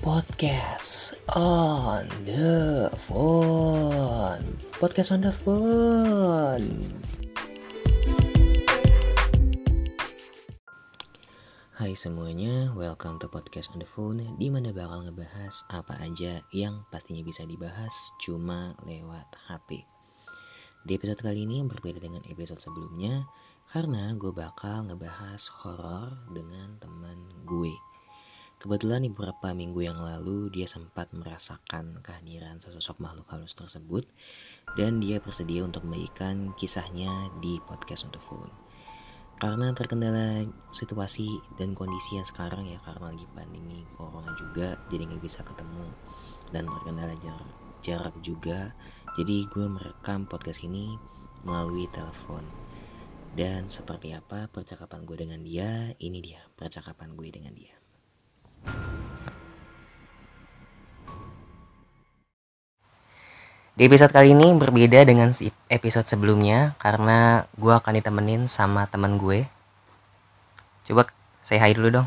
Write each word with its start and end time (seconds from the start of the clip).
podcast 0.00 1.12
on 1.36 2.08
the 2.24 2.88
phone. 3.04 4.40
Podcast 4.80 5.12
on 5.12 5.20
the 5.20 5.28
phone. 5.28 6.88
Hai 11.76 11.92
semuanya, 11.92 12.72
welcome 12.72 13.20
to 13.20 13.28
podcast 13.28 13.68
on 13.76 13.84
the 13.84 13.88
phone 13.88 14.24
di 14.40 14.48
mana 14.48 14.72
bakal 14.72 15.04
ngebahas 15.04 15.68
apa 15.68 15.92
aja 16.00 16.40
yang 16.56 16.80
pastinya 16.88 17.20
bisa 17.20 17.44
dibahas 17.44 17.92
cuma 18.24 18.72
lewat 18.88 19.28
HP. 19.52 19.84
Di 20.88 20.96
episode 20.96 21.20
kali 21.20 21.44
ini 21.44 21.60
berbeda 21.68 22.00
dengan 22.00 22.24
episode 22.24 22.56
sebelumnya 22.56 23.28
karena 23.68 24.16
gue 24.16 24.32
bakal 24.32 24.88
ngebahas 24.88 25.44
horor 25.60 26.16
dengan 26.32 26.80
teman 26.80 27.20
gue. 27.44 27.89
Kebetulan 28.60 29.08
beberapa 29.08 29.56
minggu 29.56 29.88
yang 29.88 29.96
lalu 29.96 30.52
dia 30.52 30.68
sempat 30.68 31.08
merasakan 31.16 32.04
kehadiran 32.04 32.60
sesosok 32.60 33.00
makhluk 33.00 33.24
halus 33.32 33.56
tersebut 33.56 34.04
dan 34.76 35.00
dia 35.00 35.16
bersedia 35.16 35.64
untuk 35.64 35.80
membagikan 35.88 36.52
kisahnya 36.60 37.32
di 37.40 37.56
podcast 37.64 38.04
untuk 38.04 38.20
phone. 38.20 38.52
Karena 39.40 39.72
terkendala 39.72 40.44
situasi 40.76 41.40
dan 41.56 41.72
kondisi 41.72 42.20
yang 42.20 42.28
sekarang 42.28 42.68
ya 42.68 42.76
karena 42.84 43.08
lagi 43.08 43.24
pandemi 43.32 43.80
corona 43.96 44.36
juga 44.36 44.76
jadi 44.92 45.08
nggak 45.08 45.24
bisa 45.24 45.40
ketemu 45.40 45.96
dan 46.52 46.68
terkendala 46.68 47.16
jarak, 47.16 47.52
jarak 47.80 48.14
juga 48.20 48.76
jadi 49.16 49.48
gue 49.48 49.72
merekam 49.72 50.28
podcast 50.28 50.60
ini 50.68 51.00
melalui 51.48 51.88
telepon 51.96 52.44
dan 53.32 53.72
seperti 53.72 54.12
apa 54.12 54.52
percakapan 54.52 55.08
gue 55.08 55.16
dengan 55.16 55.40
dia 55.40 55.96
ini 55.96 56.20
dia 56.20 56.44
percakapan 56.60 57.16
gue 57.16 57.32
dengan 57.32 57.56
dia 57.56 57.79
Di 63.80 63.88
episode 63.88 64.12
kali 64.12 64.36
ini 64.36 64.52
berbeda 64.60 65.08
dengan 65.08 65.32
episode 65.72 66.04
sebelumnya 66.04 66.76
karena 66.76 67.48
gue 67.56 67.72
akan 67.72 67.96
ditemenin 67.96 68.44
sama 68.44 68.84
teman 68.84 69.16
gue. 69.16 69.48
Coba 70.84 71.08
saya 71.40 71.64
hai 71.64 71.72
dulu 71.72 71.88
dong. 71.88 72.04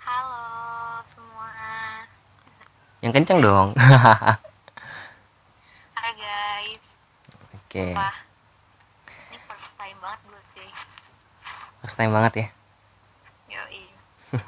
Halo 0.00 1.04
semua. 1.04 1.52
Yang 3.04 3.12
kenceng 3.20 3.44
dong. 3.44 3.76
Hai 6.00 6.12
guys. 6.16 6.84
Oke. 7.52 7.92
Wah, 7.92 8.16
ini 9.28 9.36
first 9.52 9.76
time 9.76 10.00
banget 10.00 10.20
gue 10.32 10.42
sih. 10.56 10.68
First 11.84 11.96
time 12.00 12.12
banget 12.16 12.32
ya. 12.32 12.46
Yoi. 13.52 13.84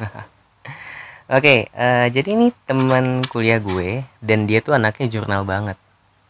Oke, 1.37 1.69
eh, 1.69 2.07
jadi 2.09 2.29
ini 2.33 2.57
teman 2.65 3.21
kuliah 3.29 3.61
gue 3.61 4.01
dan 4.25 4.49
dia 4.49 4.65
tuh 4.65 4.73
anaknya 4.73 5.05
jurnal 5.13 5.45
banget. 5.45 5.77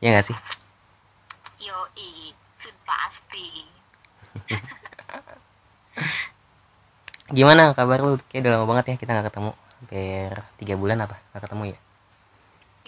Ya 0.00 0.16
gak 0.16 0.32
sih? 0.32 0.38
Yoi, 1.60 2.32
sudah 2.56 2.80
pasti. 2.88 3.68
Gimana 7.36 7.76
kabar 7.76 8.00
lu? 8.00 8.16
Kayak 8.32 8.48
udah 8.48 8.52
lama 8.56 8.64
banget 8.64 8.84
ya 8.88 8.96
kita 8.96 9.20
gak 9.20 9.28
ketemu. 9.28 9.52
Hampir 9.52 10.32
tiga 10.56 10.74
bulan 10.80 11.04
apa? 11.04 11.20
Gak 11.36 11.44
ketemu 11.44 11.76
ya? 11.76 11.78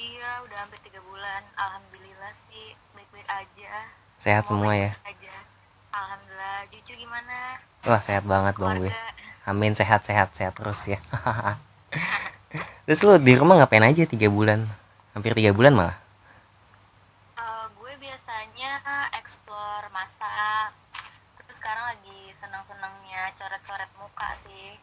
Iya, 0.00 0.40
udah 0.40 0.56
hampir 0.64 0.80
tiga 0.88 1.04
bulan. 1.04 1.44
Alhamdulillah 1.52 2.32
sih 2.48 2.72
baik-baik 2.96 3.28
aja. 3.28 3.72
Sehat 4.16 4.48
semua 4.48 4.72
ya? 4.72 4.96
baik-baik 4.96 5.04
Aja. 5.04 5.36
Alhamdulillah. 5.92 6.58
Cucu 6.72 6.92
gimana? 6.96 7.36
Wah 7.92 8.00
sehat 8.00 8.24
banget 8.24 8.56
dong 8.56 8.72
gue. 8.80 8.92
Amin 9.44 9.76
sehat-sehat 9.76 10.32
sehat 10.32 10.56
terus 10.56 10.80
ya. 10.88 10.96
Terus 12.88 13.04
lu 13.04 13.20
di 13.20 13.36
rumah 13.36 13.60
ngapain 13.60 13.84
aja 13.84 14.08
tiga 14.08 14.32
bulan? 14.32 14.64
Hampir 15.12 15.36
tiga 15.36 15.52
bulan 15.54 15.76
malah. 15.76 16.01
Gue 17.92 18.08
biasanya 18.08 18.80
explore 19.20 19.84
masak. 19.92 20.72
Terus 21.36 21.60
sekarang 21.60 21.92
lagi 21.92 22.32
senang-senangnya 22.40 23.36
coret-coret 23.36 23.92
muka 24.00 24.32
sih. 24.48 24.80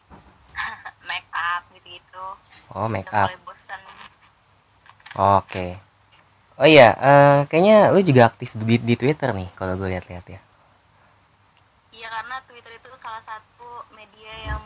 Make 1.10 1.26
up 1.34 1.66
gitu-gitu. 1.74 2.26
Oh 2.70 2.86
make 2.86 3.10
up. 3.10 3.34
bosan. 3.42 3.82
Oke. 5.18 5.74
Oh 6.54 6.70
iya, 6.70 6.94
eh, 7.02 7.38
kayaknya 7.50 7.90
lu 7.90 7.98
juga 8.06 8.30
aktif 8.30 8.54
di, 8.54 8.78
di 8.78 8.94
Twitter 8.94 9.34
nih 9.34 9.50
kalau 9.58 9.74
gue 9.74 9.90
lihat-lihat 9.90 10.26
ya. 10.30 10.40
Iya 11.90 12.14
karena 12.14 12.38
Twitter 12.46 12.78
itu 12.78 12.94
salah 12.94 13.26
satu 13.26 13.90
media 13.90 14.54
yang 14.54 14.62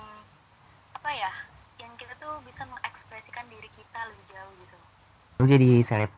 apa 0.93 1.11
ya, 1.17 1.33
yang 1.81 1.97
kita 1.97 2.13
tuh 2.21 2.45
bisa 2.45 2.69
mengekspresikan 2.69 3.49
diri 3.49 3.73
kita 3.73 4.05
lebih 4.05 4.25
jauh 4.29 4.53
gitu. 4.61 4.77
Lu 5.41 5.45
jadi 5.49 5.81
seleb 5.81 6.13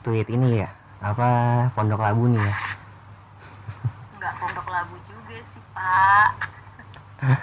tweet 0.00 0.32
ini 0.32 0.64
ya? 0.64 0.85
Apa 1.00 1.28
Pondok 1.76 2.00
Labu 2.00 2.24
nih 2.32 2.40
ya? 2.40 2.54
Nggak 4.16 4.32
pondok 4.40 4.66
labu 4.72 4.96
juga 5.06 5.36
sih 5.38 5.62
pak. 5.76 6.30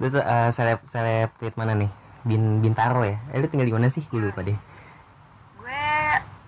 Terus 0.00 0.14
eh, 0.18 0.50
seleb 0.50 0.80
seleb 0.88 1.30
tweet 1.38 1.54
mana 1.54 1.76
nih? 1.76 1.90
Bin 2.24 2.64
Bintaro 2.64 3.04
ya? 3.04 3.20
Eh 3.30 3.38
lu 3.38 3.46
tinggal 3.46 3.68
di 3.68 3.76
mana 3.76 3.92
sih? 3.92 4.02
Gue 4.08 4.24
lupa 4.24 4.40
deh. 4.40 4.56
Gue 5.60 5.84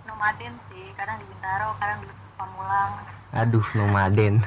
nomaden 0.09 0.57
sih, 0.73 0.97
kadang 0.97 1.21
di 1.21 1.27
Bintaro, 1.29 1.77
kadang 1.77 2.01
di 2.01 2.09
Pamulang. 2.41 2.93
Aduh, 3.37 3.67
nomaden. 3.77 4.41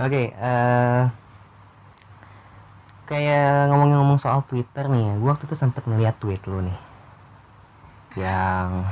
Oke, 0.00 0.32
eh 0.32 1.02
kayak 3.04 3.68
ngomong-ngomong 3.68 4.22
soal 4.22 4.40
Twitter 4.46 4.86
nih, 4.88 5.18
gue 5.18 5.28
waktu 5.28 5.44
itu 5.44 5.56
sempat 5.58 5.84
ngeliat 5.84 6.16
tweet 6.22 6.40
lu 6.46 6.62
nih, 6.62 6.78
yang 8.20 8.84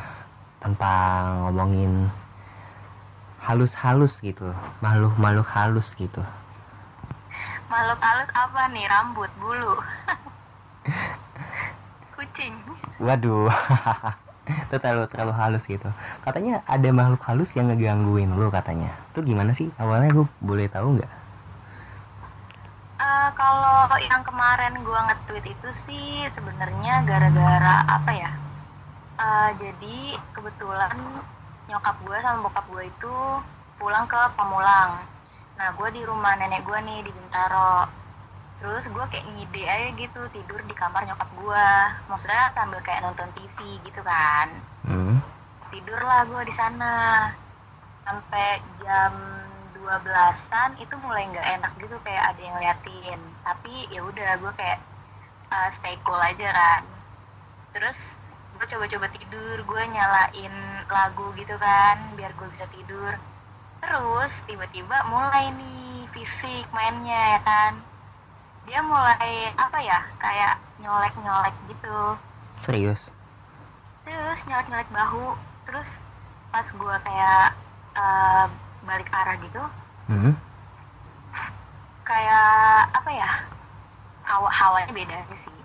tentang 0.64 1.44
ngomongin 1.44 2.08
halus-halus 3.44 4.24
gitu, 4.24 4.50
makhluk-makhluk 4.80 5.46
halus 5.52 5.92
gitu. 5.94 6.24
Makhluk 7.68 8.00
halus 8.00 8.30
apa 8.32 8.72
nih? 8.72 8.88
Rambut, 8.88 9.30
bulu. 9.36 9.76
Kucing. 12.16 12.56
Waduh, 12.98 13.52
itu 14.66 14.76
terlalu 14.80 15.06
terlalu 15.12 15.32
halus 15.36 15.64
gitu. 15.68 15.92
Katanya 16.24 16.64
ada 16.64 16.88
makhluk 16.90 17.22
halus 17.28 17.52
yang 17.54 17.68
ngegangguin 17.68 18.32
lu 18.32 18.48
katanya. 18.48 18.90
Itu 19.12 19.20
gimana 19.22 19.52
sih? 19.52 19.68
Awalnya 19.76 20.10
gue 20.16 20.26
boleh 20.40 20.66
tahu 20.66 20.98
nggak? 20.98 21.12
Eh, 22.98 23.30
kalau 23.38 23.86
yang 24.02 24.26
kemarin 24.26 24.82
gua 24.82 25.06
nge-tweet 25.06 25.46
itu 25.54 25.68
sih 25.86 26.26
sebenarnya 26.34 27.06
gara-gara 27.06 27.86
apa 27.86 28.10
ya? 28.10 28.30
Eh, 29.18 29.50
jadi 29.58 30.14
kebetulan 30.30 30.94
nyokap 31.66 31.96
gua 32.06 32.22
sama 32.22 32.46
bokap 32.46 32.66
gua 32.70 32.82
itu 32.86 33.16
pulang 33.82 34.06
ke 34.06 34.20
Pamulang. 34.38 35.02
Nah, 35.58 35.68
gua 35.74 35.90
di 35.90 36.06
rumah 36.06 36.38
nenek 36.38 36.62
gua 36.62 36.78
nih 36.78 37.02
di 37.02 37.10
Bintaro. 37.10 37.90
Terus 38.62 38.86
gua 38.94 39.10
kayak 39.10 39.26
ngide 39.34 39.66
aja 39.66 39.88
gitu 39.98 40.22
tidur 40.30 40.62
di 40.62 40.74
kamar 40.78 41.02
nyokap 41.02 41.26
gua. 41.42 41.98
Maksudnya 42.06 42.54
sambil 42.54 42.78
kayak 42.86 43.02
nonton 43.02 43.26
TV 43.34 43.82
gitu 43.82 44.00
kan. 44.06 44.54
Hmm. 44.86 45.18
Tidurlah 45.74 46.22
gua 46.30 46.46
di 46.46 46.54
sana 46.54 46.94
sampai 48.06 48.62
jam 48.80 49.12
12-an 49.88 50.78
itu 50.78 50.94
mulai 51.02 51.26
nggak 51.32 51.48
enak 51.58 51.72
gitu 51.80 51.96
kayak 52.04 52.34
ada 52.34 52.40
yang 52.44 52.56
liatin 52.60 53.20
tapi 53.40 53.88
ya 53.88 54.04
udah 54.04 54.36
gue 54.36 54.52
kayak 54.56 54.80
uh, 55.48 55.68
stay 55.80 55.96
cool 56.04 56.20
aja 56.20 56.48
kan 56.52 56.82
terus 57.72 57.96
gue 58.58 58.66
coba-coba 58.66 59.06
tidur 59.14 59.56
gue 59.62 59.82
nyalain 59.94 60.54
lagu 60.90 61.30
gitu 61.38 61.54
kan 61.56 61.96
biar 62.18 62.34
gue 62.34 62.48
bisa 62.50 62.66
tidur. 62.74 63.14
Terus 63.78 64.32
tiba-tiba 64.50 64.96
mulai 65.06 65.54
nih 65.54 66.10
fisik 66.10 66.66
mainnya 66.74 67.38
ya 67.38 67.40
kan? 67.46 67.72
Dia 68.66 68.82
mulai 68.82 69.54
apa 69.54 69.78
ya 69.78 70.02
kayak 70.18 70.58
nyolek-nyolek 70.82 71.54
gitu. 71.70 71.98
Serius? 72.58 73.14
terus 74.02 74.40
nyolek-nyolek 74.48 74.88
bahu. 74.88 75.36
Terus 75.68 75.88
pas 76.48 76.64
gue 76.64 76.94
kayak 77.04 77.52
uh, 77.94 78.46
balik 78.88 79.08
arah 79.12 79.36
gitu 79.36 79.62
Hmm. 80.08 80.32
kayak 82.00 82.88
apa 82.96 83.10
ya 83.12 83.28
hawa 84.24 84.48
hawanya 84.48 84.88
beda 84.96 85.20
sih 85.36 85.57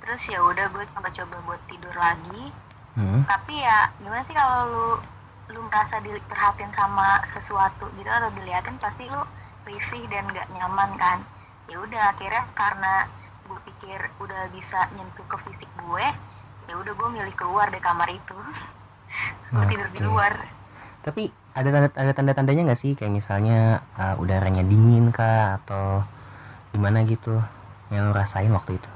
terus 0.00 0.22
ya 0.28 0.40
udah 0.40 0.66
gue 0.72 0.84
coba-coba 0.96 1.36
buat 1.46 1.62
tidur 1.68 1.94
lagi. 1.96 2.52
Hmm. 2.90 3.22
tapi 3.22 3.54
ya 3.54 3.86
gimana 4.02 4.18
sih 4.26 4.34
kalau 4.34 4.66
lu 4.66 4.88
lu 5.54 5.62
merasa 5.70 6.02
diperhatiin 6.02 6.74
sama 6.74 7.22
sesuatu 7.30 7.86
gitu 7.94 8.10
atau 8.10 8.34
diliatin 8.34 8.74
pasti 8.82 9.06
lu 9.06 9.22
risih 9.62 10.02
dan 10.10 10.26
nggak 10.26 10.50
nyaman 10.52 10.98
kan? 10.98 11.18
Ya 11.70 11.78
udah 11.78 12.10
akhirnya 12.10 12.44
karena 12.58 13.06
gue 13.46 13.58
pikir 13.66 14.10
udah 14.18 14.50
bisa 14.50 14.90
nyentuh 14.98 15.26
ke 15.26 15.36
fisik 15.46 15.70
gue 15.78 16.06
ya 16.70 16.74
udah 16.78 16.92
gue 16.94 17.08
milih 17.18 17.34
keluar 17.34 17.66
dari 17.66 17.82
kamar 17.82 18.08
itu. 18.14 18.38
Terus 19.42 19.50
gue 19.50 19.64
tidur 19.74 19.88
di 19.90 20.00
luar. 20.06 20.32
Tapi 21.02 21.32
ada 21.50 21.68
tanda 21.72 21.88
ada 21.98 22.12
tanda 22.14 22.32
tandanya 22.36 22.62
nggak 22.70 22.80
sih? 22.80 22.92
Kayak 22.94 23.18
misalnya 23.18 23.82
uh, 23.98 24.14
udaranya 24.22 24.62
dingin 24.62 25.10
kah? 25.10 25.58
Atau 25.58 26.06
gimana 26.70 27.02
gitu? 27.02 27.42
Yang 27.90 28.02
lu 28.06 28.12
rasain 28.14 28.52
waktu 28.54 28.78
itu? 28.78 28.90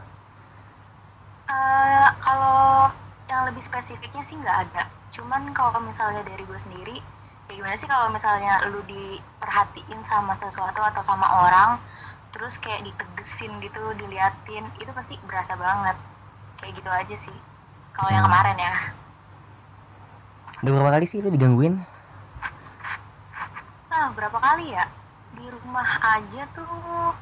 Eh, 1.54 2.08
kalau 2.26 2.90
yang 3.30 3.42
lebih 3.48 3.62
spesifiknya 3.62 4.22
sih 4.26 4.34
nggak 4.42 4.58
ada 4.68 4.82
cuman 5.14 5.54
kalau 5.54 5.78
misalnya 5.88 6.22
dari 6.26 6.42
gue 6.42 6.58
sendiri 6.58 6.96
kayak 7.46 7.56
gimana 7.62 7.76
sih 7.78 7.86
kalau 7.86 8.10
misalnya 8.10 8.58
lu 8.72 8.80
diperhatiin 8.90 10.00
sama 10.10 10.34
sesuatu 10.42 10.80
atau 10.82 11.02
sama 11.06 11.26
orang 11.46 11.70
terus 12.34 12.58
kayak 12.58 12.82
ditegesin 12.82 13.62
gitu 13.62 13.82
diliatin 14.00 14.66
itu 14.82 14.90
pasti 14.90 15.14
berasa 15.28 15.54
banget 15.54 15.96
kayak 16.58 16.74
gitu 16.74 16.90
aja 16.90 17.16
sih 17.22 17.38
kalau 17.94 18.10
yang 18.10 18.26
Hmm. 18.26 18.34
kemarin 18.34 18.58
ya 18.58 18.74
Udah 20.64 20.72
berapa 20.74 20.90
kali 20.98 21.06
sih 21.06 21.18
lu 21.22 21.30
digangguin? 21.30 21.74
Nah, 23.90 24.10
berapa 24.16 24.38
kali 24.42 24.74
ya? 24.74 24.84
Di 25.38 25.46
rumah 25.50 25.86
aja 26.02 26.42
tuh 26.56 27.14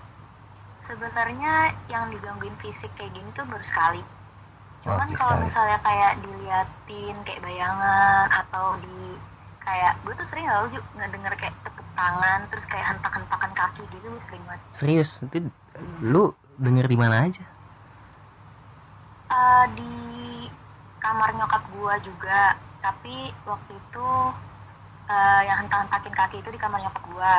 sebenarnya 0.88 1.55
yang 1.93 2.08
digangguin 2.12 2.56
fisik 2.62 2.88
kayak 2.96 3.12
gini 3.12 3.29
tuh 3.37 3.44
baru 3.44 3.64
sekali. 3.64 4.02
Cuman 4.82 5.08
kalau 5.14 5.37
misalnya 5.43 5.79
kayak 5.81 6.12
diliatin 6.26 7.17
kayak 7.23 7.40
bayangan 7.43 8.26
atau 8.31 8.75
di 8.82 8.99
kayak 9.62 9.94
gue 10.02 10.14
tuh 10.19 10.26
sering 10.26 10.46
tau 10.50 10.67
juga 10.67 10.82
ngedenger 10.99 11.34
kayak 11.38 11.55
tepuk 11.62 11.87
tangan 11.94 12.40
terus 12.50 12.64
kayak 12.67 12.87
hentak-hentakan 12.90 13.52
kaki 13.55 13.82
gitu 13.94 14.06
gue 14.11 14.23
sering 14.26 14.43
banget. 14.43 14.62
Serius? 14.75 15.11
Itu 15.23 15.38
lu 16.02 16.34
denger 16.58 16.87
di 16.90 16.96
mana 16.99 17.31
aja? 17.31 17.46
Eh, 19.32 19.64
di 19.79 19.93
kamar 21.00 21.32
nyokap 21.38 21.62
gua 21.79 21.94
juga, 22.05 22.52
tapi 22.84 23.32
waktu 23.49 23.73
itu 23.73 24.08
eh, 25.08 25.43
yang 25.49 25.58
hentak-hentakin 25.64 26.14
kaki 26.14 26.37
itu 26.43 26.50
di 26.52 26.61
kamar 26.61 26.79
nyokap 26.84 27.05
gua. 27.14 27.37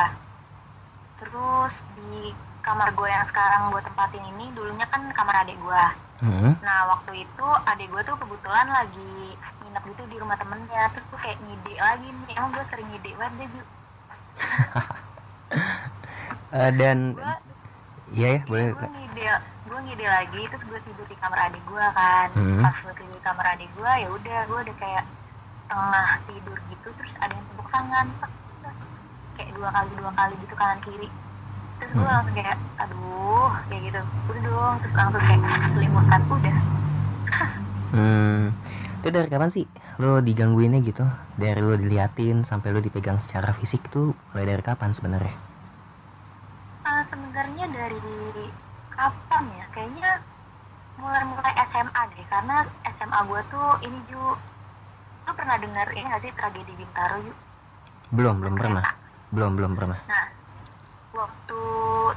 Terus 1.20 1.72
di 2.00 2.34
kamar 2.66 2.90
gua 2.98 3.08
yang 3.08 3.24
sekarang 3.30 3.70
gua 3.70 3.80
tempatin 3.84 4.24
ini 4.34 4.50
dulunya 4.56 4.86
kan 4.90 5.06
kamar 5.14 5.46
adik 5.46 5.54
gua. 5.62 5.94
Hmm. 6.22 6.52
Nah 6.62 6.78
waktu 6.88 7.26
itu 7.26 7.46
adik 7.66 7.90
gua 7.90 8.02
tuh 8.02 8.16
kebetulan 8.16 8.68
lagi 8.70 9.34
nginep 9.60 9.82
gitu 9.90 10.02
di 10.08 10.16
rumah 10.22 10.36
temennya, 10.38 10.90
terus 10.94 11.06
tuh 11.10 11.18
kayak 11.18 11.38
ngide 11.42 11.74
lagi 11.76 12.08
nih, 12.08 12.34
emang 12.38 12.50
gua 12.54 12.64
sering 12.70 12.86
ngide 12.90 13.10
banget 13.18 13.34
deh, 13.38 13.48
Ju. 13.50 13.62
Eh, 16.54 16.70
dan 16.78 17.18
Gua 17.18 17.34
iya 18.14 18.38
ya, 18.38 18.46
boleh. 18.46 18.70
gue 18.70 18.88
ngide 18.94 19.26
gue 19.66 19.78
ngide 19.90 20.06
lagi 20.06 20.40
terus 20.46 20.62
gue 20.62 20.78
tidur 20.86 21.06
di 21.10 21.16
kamar 21.18 21.50
adik 21.50 21.62
gue 21.66 21.86
kan 21.98 22.28
Hmm. 22.30 22.62
pas 22.62 22.76
gue 22.78 22.94
tidur 22.94 23.10
di 23.10 23.22
kamar 23.26 23.46
adik 23.58 23.70
gue 23.74 23.90
ya 23.90 24.06
udah 24.06 24.38
gue 24.46 24.58
udah 24.62 24.76
kayak 24.78 25.04
setengah 25.58 26.08
tidur 26.30 26.58
gitu 26.70 26.88
terus 26.94 27.14
ada 27.18 27.34
yang 27.34 27.46
tepuk 27.50 27.66
tangan 27.74 28.06
kayak 29.34 29.50
dua 29.58 29.68
kali 29.72 29.90
dua 29.98 30.12
kali 30.14 30.34
gitu 30.46 30.54
kanan 30.54 30.78
kiri 30.86 31.08
terus 31.80 31.92
gue 31.92 32.02
Hmm. 32.02 32.10
langsung 32.10 32.34
kayak 32.34 32.56
aduh 32.78 33.50
kayak 33.68 33.82
gitu 33.88 34.00
udah 34.30 34.42
dong 34.42 34.74
terus 34.82 34.94
langsung 34.94 35.22
kayak 35.22 35.40
selimutkan 35.74 36.20
udah 36.30 36.56
Hmm. 37.94 38.50
Itu 39.04 39.08
dari 39.12 39.28
kapan 39.30 39.50
sih 39.52 39.68
lu 40.02 40.18
digangguinnya 40.18 40.82
gitu? 40.82 41.06
Dari 41.38 41.60
lu 41.62 41.78
diliatin 41.78 42.42
sampai 42.42 42.74
lu 42.74 42.82
dipegang 42.82 43.22
secara 43.22 43.54
fisik 43.54 43.86
tuh 43.92 44.10
mulai 44.32 44.50
dari 44.50 44.62
kapan 44.64 44.90
sebenarnya? 44.90 45.34
Eh, 46.84 47.02
sebenarnya 47.06 47.70
dari 47.70 48.00
kapan 48.90 49.44
ya 49.54 49.66
kayaknya 49.70 50.10
mulai-mulai 50.98 51.52
SMA 51.70 52.02
deh 52.10 52.26
karena 52.26 52.56
SMA 52.98 53.20
gue 53.26 53.40
tuh 53.50 53.68
ini 53.82 53.98
Ju 54.10 54.34
lu 55.24 55.32
pernah 55.32 55.56
dengar 55.58 55.86
ini 55.94 56.06
gak 56.06 56.22
sih 56.22 56.32
tragedi 56.34 56.72
Bintaro 56.74 57.18
Ju 57.22 57.32
Belum, 58.10 58.38
belum 58.38 58.54
pernah. 58.54 58.84
Belum, 59.34 59.52
belum 59.58 59.72
pernah. 59.74 59.98
Nah, 60.06 60.26
waktu 61.14 61.62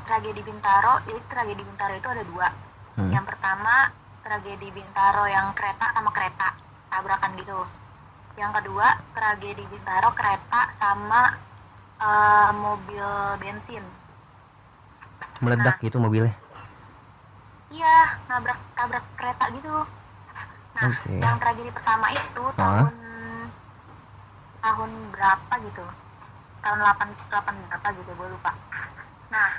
tragedi 0.04 0.42
Bintaro, 0.42 1.00
jadi 1.06 1.22
tragedi 1.30 1.62
Bintaro 1.62 1.94
itu 1.94 2.10
ada 2.10 2.24
dua. 2.26 2.48
Hmm. 2.98 3.14
Yang 3.14 3.26
pertama, 3.30 3.94
tragedi 4.26 4.68
Bintaro 4.74 5.30
yang 5.30 5.54
kereta 5.54 5.94
sama 5.94 6.10
kereta, 6.10 6.58
tabrakan 6.90 7.32
gitu. 7.38 7.60
Yang 8.38 8.52
kedua, 8.62 8.88
tragedi 9.14 9.64
Bintaro 9.70 10.10
kereta 10.18 10.62
sama 10.82 11.38
eh, 12.02 12.52
mobil 12.58 13.08
bensin. 13.38 13.86
Meledak 15.46 15.78
gitu 15.86 16.02
mobilnya. 16.02 16.34
Iya, 17.70 18.18
nabrak 18.26 18.58
tabrak 18.74 19.06
kereta 19.14 19.46
gitu. 19.54 19.76
Nah, 20.78 20.90
Oke. 20.94 21.14
yang 21.22 21.38
tragedi 21.38 21.70
pertama 21.74 22.10
itu 22.14 22.44
tahun 22.58 22.94
tahun 24.62 24.92
berapa 25.14 25.54
gitu? 25.62 25.86
Tahun 26.68 26.84
8 26.84 27.32
8 27.32 27.64
berapa 27.72 27.88
gitu, 27.96 28.12
gue 28.12 28.28
lupa. 28.28 28.52
Nah, 29.32 29.52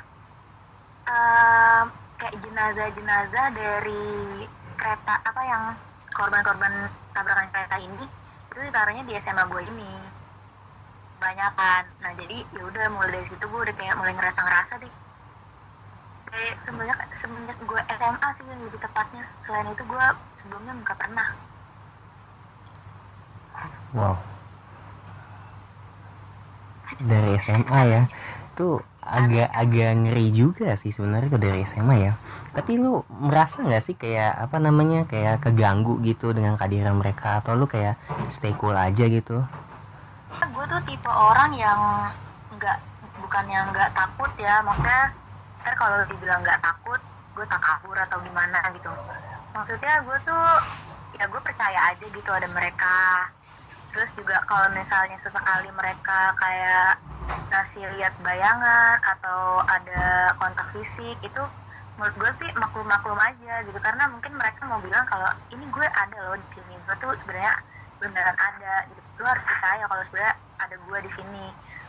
em, 1.08 1.84
kayak 2.20 2.36
jenazah-jenazah 2.44 3.46
dari 3.56 4.44
kereta 4.76 5.16
apa 5.24 5.42
yang 5.48 5.64
korban-korban 6.12 6.92
tabrakan 7.16 7.48
kereta 7.48 7.80
ini 7.80 8.04
itu 8.52 8.58
ditaruhnya 8.60 9.08
di 9.08 9.16
SMA 9.24 9.40
gue 9.48 9.62
ini. 9.72 9.88
Banyak 11.16 11.52
kan. 11.56 11.88
Nah 12.04 12.12
jadi 12.20 12.44
ya 12.52 12.62
udah 12.68 12.84
mulai 12.92 13.16
dari 13.16 13.26
situ 13.32 13.44
gue 13.48 13.60
udah 13.64 13.74
kayak 13.80 13.96
mulai 13.96 14.12
ngerasa 14.12 14.40
ngerasa 14.44 14.72
deh. 14.84 14.94
Kayak 16.28 16.54
semenjak 16.60 16.98
semenjak 17.24 17.58
gue 17.64 17.80
SMA 17.88 18.28
sih 18.36 18.44
yang 18.44 18.60
lebih 18.68 18.80
tepatnya. 18.84 19.24
Selain 19.48 19.72
itu 19.72 19.80
gue 19.80 20.06
sebelumnya 20.36 20.76
nggak 20.84 20.98
pernah. 21.00 21.28
Wow. 23.96 24.37
Dari 26.98 27.38
SMA 27.38 27.80
ya. 27.86 28.02
Tuh 28.58 28.82
agak-agak 29.08 29.90
ngeri 30.04 30.28
juga 30.34 30.76
sih 30.76 30.92
sebenarnya 30.92 31.32
kalau 31.32 31.42
dari 31.42 31.62
SMA 31.64 31.96
ya. 31.96 32.12
Tapi 32.52 32.76
lu 32.76 33.06
merasa 33.08 33.64
nggak 33.64 33.84
sih 33.84 33.96
kayak 33.96 34.36
apa 34.36 34.60
namanya 34.60 35.06
kayak 35.08 35.40
keganggu 35.42 35.96
gitu 36.04 36.34
dengan 36.36 36.58
kehadiran 36.58 36.98
mereka 36.98 37.40
atau 37.40 37.56
lu 37.56 37.64
kayak 37.64 37.96
stay 38.28 38.52
cool 38.58 38.76
aja 38.76 39.06
gitu? 39.08 39.46
gue 40.58 40.64
tuh 40.66 40.82
tipe 40.90 41.06
orang 41.06 41.54
yang 41.54 41.80
nggak 42.58 42.78
bukan 43.22 43.44
yang 43.46 43.70
nggak 43.70 43.94
takut 43.94 44.26
ya 44.34 44.58
maksudnya 44.66 45.14
ntar 45.62 45.74
kalau 45.78 46.02
dibilang 46.10 46.42
nggak 46.42 46.58
takut 46.58 46.98
gue 47.38 47.46
tak 47.46 47.62
kabur 47.62 47.94
atau 47.94 48.18
gimana 48.26 48.58
gitu 48.74 48.90
maksudnya 49.54 50.02
gue 50.02 50.18
tuh 50.26 50.44
ya 51.14 51.30
gue 51.30 51.40
percaya 51.46 51.94
aja 51.94 52.06
gitu 52.10 52.30
ada 52.34 52.50
mereka 52.50 53.22
terus 53.98 54.14
juga 54.14 54.38
kalau 54.46 54.70
misalnya 54.78 55.18
sesekali 55.18 55.66
mereka 55.74 56.30
kayak 56.38 57.02
ngasih 57.50 57.82
lihat 57.98 58.14
bayangan 58.22 58.94
atau 59.02 59.58
ada 59.66 60.30
kontak 60.38 60.70
fisik 60.70 61.18
itu 61.18 61.42
menurut 61.98 62.14
gue 62.14 62.30
sih 62.38 62.50
maklum-maklum 62.54 63.18
aja 63.18 63.66
gitu. 63.66 63.74
Karena 63.82 64.06
mungkin 64.06 64.38
mereka 64.38 64.70
mau 64.70 64.78
bilang 64.78 65.02
kalau 65.10 65.26
ini 65.50 65.66
gue 65.66 65.82
ada 65.82 66.14
loh 66.30 66.38
di 66.38 66.46
sini 66.54 66.78
gue 66.78 66.94
tuh 67.02 67.10
sebenarnya 67.18 67.58
beneran 67.98 68.38
ada 68.38 68.86
gitu. 68.86 69.02
Lu 69.18 69.26
harus 69.26 69.42
percaya 69.42 69.82
kalau 69.90 70.02
sebenarnya 70.06 70.34
ada 70.62 70.76
gue 70.78 70.98
di 71.02 71.10
sini. 71.18 71.46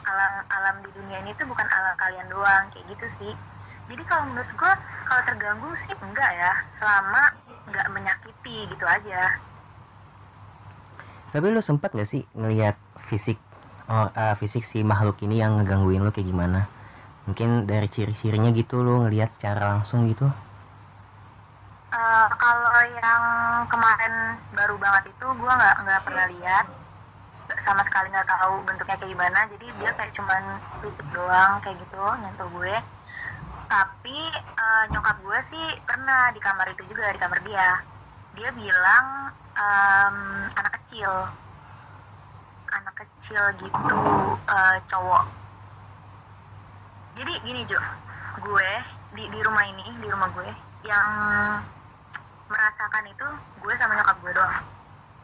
Alam 0.09 0.33
alam 0.49 0.75
di 0.81 0.89
dunia 0.97 1.21
ini 1.21 1.37
tuh 1.37 1.45
bukan 1.45 1.69
alam 1.69 1.93
kalian 1.93 2.25
doang 2.33 2.73
kayak 2.73 2.89
gitu 2.89 3.05
sih. 3.21 3.33
Jadi 3.85 4.01
kalau 4.09 4.25
menurut 4.33 4.49
gue 4.57 4.73
kalau 5.05 5.21
terganggu 5.29 5.69
sih 5.85 5.93
enggak 6.01 6.31
ya. 6.33 6.57
Selama 6.81 7.37
nggak 7.69 7.85
menyakiti 7.93 8.65
gitu 8.65 8.85
aja 8.89 9.37
Tapi 11.33 11.45
lu 11.53 11.61
sempat 11.61 11.93
nggak 11.93 12.09
sih 12.09 12.21
ngelihat 12.37 12.75
fisik 13.09 13.37
oh, 13.89 14.07
eh, 14.13 14.35
fisik 14.39 14.63
si 14.65 14.81
makhluk 14.85 15.17
ini 15.25 15.41
yang 15.43 15.57
ngegangguin 15.61 16.01
lu 16.05 16.11
kayak 16.13 16.27
gimana? 16.31 16.61
Mungkin 17.27 17.69
dari 17.69 17.87
ciri-cirinya 17.89 18.49
gitu 18.53 18.81
lu 18.85 19.05
ngelihat 19.05 19.29
secara 19.35 19.61
langsung 19.77 20.09
gitu? 20.09 20.27
Eh, 21.89 22.27
kalau 22.37 22.81
yang 23.01 23.23
kemarin 23.65 24.13
baru 24.53 24.75
banget 24.77 25.03
itu 25.09 25.25
gue 25.25 25.51
nggak 25.59 25.75
nggak 25.85 26.01
pernah 26.05 26.25
lihat 26.37 26.65
sama 27.65 27.81
sekali 27.81 28.07
nggak 28.13 28.29
tahu 28.29 28.61
bentuknya 28.61 28.95
kayak 29.01 29.11
gimana 29.13 29.39
jadi 29.49 29.67
dia 29.81 29.91
kayak 29.97 30.13
cuman 30.17 30.43
fisik 30.81 31.07
doang 31.09 31.57
kayak 31.65 31.77
gitu 31.81 32.03
nyentuh 32.21 32.49
gue 32.53 32.75
tapi 33.69 34.19
eh, 34.37 34.83
nyokap 34.93 35.17
gue 35.25 35.39
sih 35.49 35.67
pernah 35.85 36.29
di 36.35 36.39
kamar 36.41 36.67
itu 36.73 36.83
juga 36.89 37.09
di 37.09 37.19
kamar 37.21 37.39
dia 37.45 37.67
dia 38.37 38.49
bilang 38.53 39.05
em, 39.59 40.15
anak 40.55 40.73
kecil 40.81 41.11
anak 42.69 42.95
kecil 42.95 43.43
gitu 43.59 43.99
eh, 44.47 44.77
cowok 44.87 45.25
jadi 47.19 47.33
gini 47.43 47.61
Jo 47.67 47.79
gue 48.39 48.69
di 49.19 49.23
di 49.27 49.39
rumah 49.43 49.65
ini 49.67 49.85
di 49.99 50.07
rumah 50.07 50.29
gue 50.31 50.49
yang 50.87 51.09
merasakan 52.47 53.05
itu 53.11 53.27
gue 53.59 53.73
sama 53.75 53.99
nyokap 53.99 54.17
gue 54.23 54.31
doang 54.31 54.63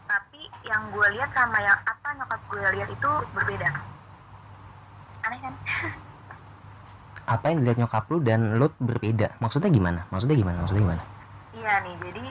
tapi 0.05 0.41
yang 0.67 0.83
gue 0.93 1.07
lihat 1.17 1.31
sama 1.33 1.57
yang 1.63 1.77
apa 1.87 2.07
nyokap 2.19 2.41
gue 2.51 2.65
lihat 2.75 2.89
itu 2.91 3.11
berbeda 3.33 3.69
aneh 5.25 5.39
kan 5.41 5.55
Apa 7.25 7.49
yang 7.49 7.65
dilihat 7.65 7.81
nyokap 7.81 8.05
lu 8.13 8.21
dan 8.21 8.53
lu 8.61 8.69
berbeda? 8.77 9.41
Maksudnya 9.41 9.73
gimana? 9.73 10.05
Maksudnya 10.13 10.37
gimana? 10.37 10.61
Maksudnya 10.61 10.83
gimana? 10.85 11.03
iya 11.55 11.81
nih 11.81 11.95
jadi 12.03 12.25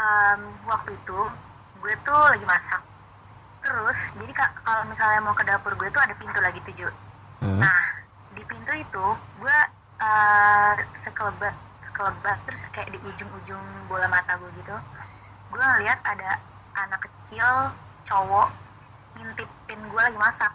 em, 0.00 0.40
waktu 0.64 0.96
itu 0.96 1.18
gue 1.80 1.94
tuh 2.04 2.22
lagi 2.32 2.46
masak. 2.48 2.82
Terus 3.60 3.98
jadi 4.16 4.32
ka- 4.32 4.56
kalau 4.64 4.88
misalnya 4.88 5.20
mau 5.20 5.36
ke 5.36 5.44
dapur 5.44 5.76
gue 5.76 5.88
tuh 5.92 6.00
ada 6.00 6.14
pintu 6.16 6.40
lagi 6.40 6.60
tujuh. 6.64 6.88
Hmm. 7.44 7.60
Nah, 7.60 7.80
di 8.32 8.42
pintu 8.48 8.72
itu 8.72 9.06
gue 9.40 9.58
uh, 10.00 10.72
sekelebat, 11.04 11.52
sekelebat 11.84 12.38
terus 12.48 12.60
kayak 12.72 12.92
di 12.92 12.98
ujung-ujung 13.04 13.64
bola 13.88 14.08
mata 14.08 14.36
gue 14.40 14.50
gitu. 14.60 14.76
gue 15.50 15.58
ngeliat 15.58 15.98
ada 16.06 16.38
anak 16.78 17.02
kecil 17.02 17.74
cowok 18.06 18.54
ngintipin 19.18 19.80
gue 19.90 20.00
lagi 20.00 20.14
masak. 20.14 20.52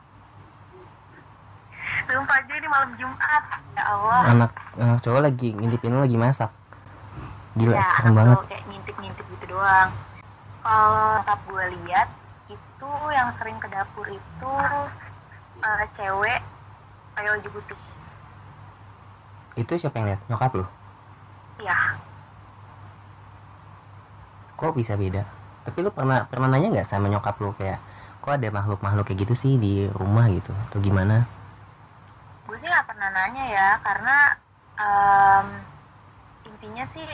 Sumpah 2.07 2.37
aja 2.41 2.53
ini 2.55 2.67
malam 2.71 2.91
Jumat 2.95 3.43
ya 3.75 3.83
Allah. 3.85 4.21
Anak 4.31 4.51
anak 4.79 4.99
cowok 5.03 5.21
lagi 5.27 5.51
ngintipin 5.51 5.93
lagi 5.93 6.17
masak. 6.17 6.51
Gila 7.55 7.75
ya, 7.75 7.83
serem 7.87 8.13
banget. 8.15 8.37
kayak 8.51 8.63
ngintip-ngintip 8.67 9.24
doang. 9.55 9.89
Kalau 10.65 11.23
tetap 11.23 11.39
gue 11.47 11.65
lihat 11.79 12.07
itu 12.51 12.91
yang 13.15 13.29
sering 13.39 13.57
ke 13.63 13.67
dapur 13.71 14.07
itu 14.11 14.53
eh, 15.63 15.85
cewek 15.95 16.39
pakai 17.15 17.29
baju 17.39 17.49
putih 17.55 17.79
itu 19.55 19.71
siapa 19.79 19.95
yang 20.03 20.07
lihat? 20.11 20.21
Nyokap 20.27 20.51
lu? 20.59 20.65
Ya 21.63 21.95
kok 24.55 24.73
bisa 24.75 24.95
beda? 24.95 25.27
Tapi 25.67 25.77
lu 25.83 25.91
pernah 25.91 26.23
pernah 26.29 26.47
nanya 26.47 26.71
nggak 26.71 26.87
sama 26.87 27.11
nyokap 27.11 27.35
lu 27.43 27.51
kayak 27.59 27.79
kok 28.23 28.33
ada 28.39 28.47
makhluk 28.49 28.79
makhluk 28.81 29.05
kayak 29.05 29.27
gitu 29.27 29.35
sih 29.35 29.53
di 29.59 29.85
rumah 29.91 30.25
gitu? 30.31 30.51
Atau 30.69 30.79
gimana? 30.79 31.27
Gue 32.47 32.57
sih 32.61 32.69
nggak 32.69 32.87
pernah 32.87 33.09
nanya 33.11 33.45
ya 33.51 33.69
karena 33.83 34.15
em, 34.79 35.47
intinya 36.47 36.85
sih 36.95 37.05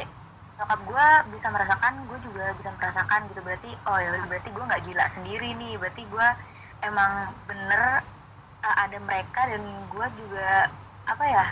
nyokap 0.61 0.79
gue 0.85 1.07
bisa 1.33 1.47
merasakan 1.49 1.93
gue 2.05 2.19
juga 2.21 2.53
bisa 2.53 2.69
merasakan 2.77 3.25
gitu. 3.33 3.41
Berarti 3.41 3.73
oh 3.89 3.97
ya 3.97 4.13
berarti 4.29 4.49
gue 4.53 4.63
nggak 4.69 4.83
gila 4.85 5.05
sendiri 5.17 5.49
nih. 5.57 5.73
Berarti 5.81 6.03
gue 6.05 6.27
emang 6.85 7.33
bener 7.49 8.05
uh, 8.61 8.75
ada 8.77 8.97
mereka 9.01 9.49
dan 9.49 9.61
gue 9.89 10.07
juga 10.21 10.69
apa 11.09 11.25
ya 11.25 11.45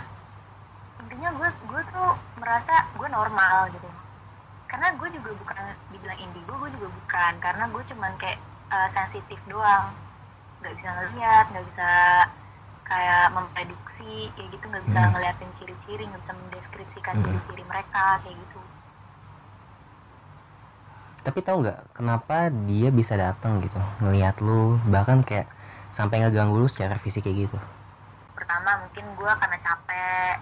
intinya 1.02 1.34
gue 1.34 1.48
gue 1.66 1.82
tuh 1.90 2.10
merasa 2.38 2.86
gue 2.94 3.08
normal 3.10 3.74
gitu. 3.74 3.90
Karena 4.70 4.94
gue 4.94 5.08
juga 5.10 5.30
bukan 5.34 5.58
dibilang 5.90 6.20
indigo 6.22 6.54
gue 6.62 6.70
juga 6.78 6.88
bukan. 6.94 7.32
Karena 7.42 7.64
gue 7.66 7.82
cuman 7.90 8.12
kayak 8.22 8.38
uh, 8.70 8.88
sensitif 8.94 9.42
doang. 9.50 9.90
Nggak 10.62 10.78
bisa 10.78 10.88
ngeliat 10.94 11.44
nggak 11.50 11.66
bisa 11.66 11.88
kayak 12.86 13.26
memprediksi 13.34 14.30
kayak 14.38 14.54
gitu. 14.54 14.64
Nggak 14.70 14.86
bisa 14.86 15.00
Hmm. 15.02 15.10
ngeliatin 15.18 15.50
ciri-ciri 15.58 16.06
nggak 16.06 16.22
bisa 16.22 16.32
mendeskripsikan 16.38 17.14
Hmm. 17.18 17.24
ciri-ciri 17.26 17.64
mereka 17.66 18.22
kayak 18.22 18.38
gitu 18.38 18.62
tapi 21.20 21.44
tahu 21.44 21.64
nggak 21.64 21.96
kenapa 21.96 22.48
dia 22.68 22.88
bisa 22.88 23.16
datang 23.16 23.60
gitu 23.60 23.76
ngelihat 24.00 24.40
lu 24.40 24.80
bahkan 24.88 25.20
kayak 25.20 25.48
sampai 25.90 26.22
ngeganggu 26.22 26.56
lu 26.56 26.68
secara 26.70 26.96
fisik 26.96 27.26
kayak 27.26 27.50
gitu? 27.50 27.58
Pertama 28.32 28.86
mungkin 28.86 29.04
gue 29.18 29.32
karena 29.36 29.58
capek. 29.58 30.36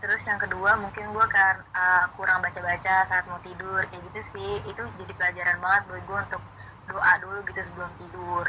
Terus 0.00 0.20
yang 0.28 0.38
kedua 0.38 0.76
mungkin 0.78 1.04
gue 1.10 1.26
kan 1.28 1.64
uh, 1.74 2.04
kurang 2.14 2.40
baca-baca 2.40 3.08
saat 3.08 3.24
mau 3.26 3.40
tidur 3.42 3.82
kayak 3.90 4.02
gitu 4.12 4.20
sih. 4.32 4.52
Itu 4.64 4.86
jadi 4.96 5.12
pelajaran 5.18 5.58
banget 5.58 5.82
buat 5.90 6.02
gue 6.06 6.18
untuk 6.30 6.42
doa 6.88 7.12
dulu 7.20 7.38
gitu 7.50 7.60
sebelum 7.60 7.90
tidur. 7.98 8.46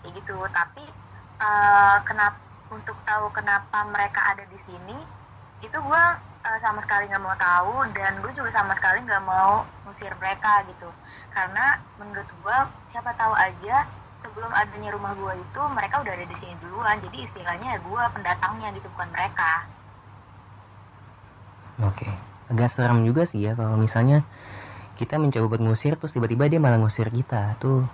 Kayak 0.00 0.12
gitu. 0.22 0.38
Tapi 0.54 0.84
uh, 1.42 1.98
kenapa 2.06 2.38
untuk 2.68 2.96
tahu 3.08 3.26
kenapa 3.32 3.84
mereka 3.88 4.20
ada 4.28 4.44
di 4.46 4.58
sini 4.62 4.96
itu 5.64 5.74
gue 5.74 6.04
uh, 6.48 6.58
sama 6.64 6.80
sekali 6.80 7.04
nggak 7.12 7.20
mau 7.22 7.36
tahu 7.36 7.84
dan 7.92 8.16
gue 8.24 8.32
juga 8.32 8.48
sama 8.48 8.72
sekali 8.72 9.04
nggak 9.04 9.24
mau 9.28 9.68
ngusir 9.84 10.12
mereka 10.16 10.64
gitu. 10.64 10.88
Karena 11.32 11.76
menurut 12.00 12.24
gue 12.24 12.58
siapa 12.88 13.12
tahu 13.14 13.36
aja 13.36 13.84
sebelum 14.24 14.50
adanya 14.50 14.90
rumah 14.96 15.12
gue 15.14 15.32
itu 15.38 15.60
mereka 15.76 16.00
udah 16.02 16.12
ada 16.16 16.26
di 16.26 16.36
sini 16.40 16.54
duluan. 16.64 16.96
Jadi 17.04 17.28
istilahnya 17.28 17.76
ya 17.76 17.78
gue 17.84 18.02
pendatangnya 18.16 18.68
gitu 18.74 18.88
bukan 18.96 19.08
mereka. 19.12 19.52
Oke. 21.84 22.08
Agak 22.48 22.72
serem 22.72 23.04
juga 23.04 23.28
sih 23.28 23.44
ya 23.44 23.52
kalau 23.52 23.76
misalnya 23.76 24.24
kita 24.96 25.20
mencoba 25.20 25.54
buat 25.54 25.62
ngusir 25.62 25.94
terus 26.00 26.16
tiba-tiba 26.16 26.48
dia 26.48 26.58
malah 26.58 26.80
ngusir 26.80 27.12
kita. 27.12 27.60
Tuh 27.60 27.84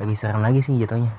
lebih 0.00 0.16
serem 0.16 0.40
lagi 0.40 0.64
sih 0.64 0.74
jatuhnya. 0.80 1.12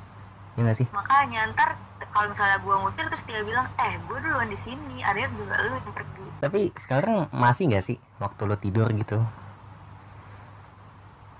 Ya 0.57 0.65
nggak 0.65 0.77
sih? 0.83 0.87
Makanya 0.91 1.53
ntar 1.53 1.77
kalau 2.13 2.27
misalnya 2.31 2.57
gue 2.65 2.75
ngutir 2.81 3.05
terus 3.09 3.23
dia 3.29 3.41
bilang 3.45 3.67
eh 3.77 3.93
gue 4.07 4.17
duluan 4.23 4.49
di 4.49 4.59
sini 4.65 4.97
ada 5.05 5.27
juga 5.29 5.55
lu 5.65 5.73
yang 5.77 5.93
pergi. 5.93 6.25
Tapi 6.43 6.61
sekarang 6.77 7.29
masih 7.33 7.63
nggak 7.69 7.85
sih 7.85 7.97
waktu 8.23 8.41
lo 8.49 8.55
tidur 8.57 8.87
gitu? 8.93 9.19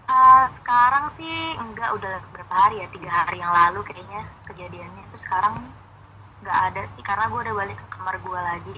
Eh, 0.10 0.46
sekarang 0.62 1.06
sih 1.18 1.36
enggak 1.62 1.90
udah 1.98 2.16
berapa 2.34 2.54
hari 2.54 2.82
ya 2.82 2.88
tiga 2.96 3.10
hari 3.10 3.38
yang 3.42 3.52
lalu 3.54 3.80
kayaknya 3.86 4.22
kejadiannya. 4.50 5.04
Terus 5.14 5.24
sekarang 5.26 5.56
nggak 6.42 6.58
ada 6.72 6.82
sih 6.96 7.04
karena 7.04 7.26
gue 7.32 7.40
udah 7.46 7.56
balik 7.56 7.78
ke 7.78 7.88
kamar 7.94 8.16
gue 8.22 8.40
lagi. 8.40 8.76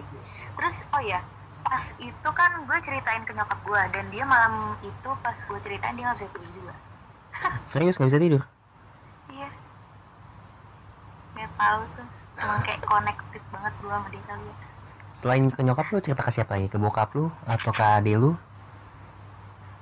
Terus 0.57 0.75
oh 0.95 1.03
ya 1.03 1.19
pas 1.62 1.83
itu 2.01 2.29
kan 2.33 2.51
gue 2.65 2.77
ceritain 2.83 3.24
ke 3.27 3.31
nyokap 3.38 3.60
gue 3.63 3.81
dan 3.93 4.05
dia 4.10 4.25
malam 4.25 4.75
itu 4.81 5.10
pas 5.24 5.38
gue 5.38 5.60
ceritain 5.62 5.93
dia 5.95 6.10
nggak 6.10 6.17
bisa 6.19 6.29
tidur 6.33 6.51
juga. 6.55 6.74
Serius 7.69 7.95
nggak 7.98 8.12
bisa 8.12 8.21
tidur 8.21 8.43
iya 11.41 11.48
tahu 11.62 11.82
tuh. 11.94 12.08
Emang 12.41 12.60
kayak 12.65 12.82
connected 12.89 13.44
banget 13.53 13.74
gue 13.77 13.91
sama 13.94 14.08
dia 14.10 14.24
kali 14.25 14.46
ya. 14.50 14.56
Selain 15.13 15.44
ke 15.53 15.62
nyokap 15.62 15.86
lu 15.94 16.00
cerita 16.01 16.25
ke 16.25 16.32
siapa 16.34 16.58
lagi? 16.58 16.68
Ke 16.72 16.77
bokap 16.82 17.10
lu 17.13 17.30
atau 17.46 17.70
ke 17.70 17.84
ade 17.86 18.13
lu? 18.18 18.34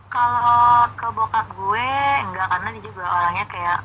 Kalau 0.10 0.90
ke 0.98 1.08
bokap 1.16 1.48
gue 1.54 1.90
enggak 2.26 2.48
karena 2.50 2.68
dia 2.76 2.84
juga 2.84 3.04
orangnya 3.08 3.46
kayak 3.48 3.80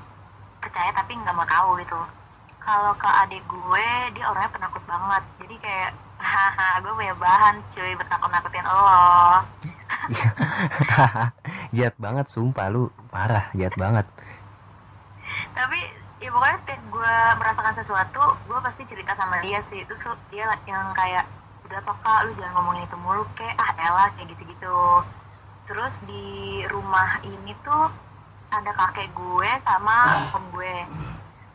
percaya 0.58 0.90
tapi 0.96 1.12
nggak 1.14 1.36
mau 1.36 1.46
tahu 1.46 1.70
gitu. 1.84 2.00
Kalau 2.64 2.92
ke 2.96 3.06
adik 3.06 3.44
gue 3.44 3.86
dia 4.16 4.24
orangnya 4.26 4.50
penakut 4.56 4.82
banget. 4.88 5.22
Jadi 5.44 5.54
kayak 5.60 5.90
haha 6.18 6.80
gue 6.80 6.92
punya 6.96 7.14
bahan 7.20 7.54
cuy 7.70 7.92
buat 7.94 8.08
nakut 8.08 8.30
nakutin 8.32 8.64
lo. 8.64 8.82
Jahat 11.76 11.96
banget 12.00 12.26
sumpah 12.32 12.66
lu 12.72 12.88
parah 13.12 13.52
jahat 13.52 13.76
banget. 13.76 14.06
Tapi 15.54 15.78
ya 16.24 16.32
pokoknya 16.32 16.56
setiap 16.64 16.82
gue 16.88 17.16
merasakan 17.36 17.74
sesuatu 17.76 18.22
gue 18.48 18.58
pasti 18.64 18.82
cerita 18.88 19.12
sama 19.12 19.44
dia 19.44 19.60
sih. 19.68 19.84
Terus 19.84 20.00
dia 20.32 20.48
yang 20.64 20.96
kayak 20.96 21.28
udah 21.68 21.78
apa 21.84 21.92
kak 22.00 22.20
lu 22.24 22.32
jangan 22.40 22.52
ngomongin 22.60 22.88
itu 22.88 22.96
mulu 22.96 23.24
kayak 23.36 23.56
ah 23.60 23.72
elah 23.76 24.08
kayak 24.16 24.28
gitu 24.36 24.42
gitu 24.52 24.80
terus 25.64 25.96
di 26.04 26.60
rumah 26.68 27.24
ini 27.24 27.56
tuh 27.64 27.88
ada 28.52 28.70
kakek 28.72 29.08
gue 29.12 29.50
sama 29.64 30.28
om 30.36 30.44
gue. 30.52 30.76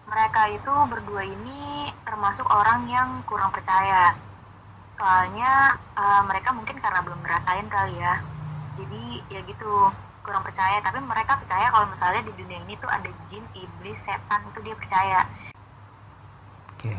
Mereka 0.10 0.42
itu 0.58 0.74
berdua 0.90 1.22
ini 1.22 1.94
termasuk 2.06 2.46
orang 2.50 2.90
yang 2.90 3.22
kurang 3.30 3.54
percaya. 3.54 4.18
Soalnya 4.98 5.78
eh, 5.98 6.22
mereka 6.26 6.50
mungkin 6.58 6.78
karena 6.82 7.00
belum 7.06 7.22
ngerasain 7.22 7.68
kali 7.70 7.96
ya. 8.02 8.16
Jadi 8.78 9.04
ya 9.30 9.40
gitu 9.46 9.94
kurang 10.30 10.46
percaya 10.46 10.78
tapi 10.86 11.02
mereka 11.02 11.42
percaya 11.42 11.74
kalau 11.74 11.90
misalnya 11.90 12.22
di 12.22 12.34
dunia 12.38 12.62
ini 12.62 12.78
tuh 12.78 12.86
ada 12.86 13.10
jin 13.34 13.42
iblis 13.58 13.98
setan 14.06 14.46
itu 14.46 14.62
dia 14.62 14.78
percaya. 14.78 15.26
Oke. 16.78 16.94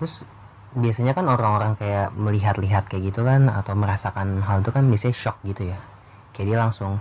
Terus 0.00 0.24
biasanya 0.72 1.12
kan 1.12 1.28
orang-orang 1.28 1.76
kayak 1.76 2.16
melihat-lihat 2.16 2.88
kayak 2.88 3.12
gitu 3.12 3.28
kan 3.28 3.52
atau 3.52 3.76
merasakan 3.76 4.40
hal 4.40 4.64
itu 4.64 4.72
kan 4.72 4.88
biasanya 4.88 5.12
shock 5.12 5.36
gitu 5.44 5.68
ya. 5.68 5.78
Kayak 6.32 6.46
dia 6.48 6.58
langsung 6.64 6.92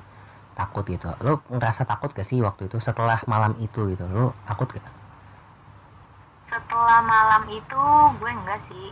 takut 0.60 0.84
gitu. 0.92 1.08
Lo 1.24 1.40
ngerasa 1.48 1.88
takut 1.88 2.12
gak 2.12 2.28
sih 2.28 2.44
waktu 2.44 2.68
itu 2.68 2.84
setelah 2.84 3.24
malam 3.24 3.56
itu 3.64 3.96
gitu? 3.96 4.04
Lo 4.12 4.36
takut 4.44 4.68
gak? 4.76 4.84
Setelah 6.44 7.00
malam 7.00 7.48
itu 7.48 7.84
gue 8.20 8.32
enggak 8.44 8.60
sih. 8.68 8.92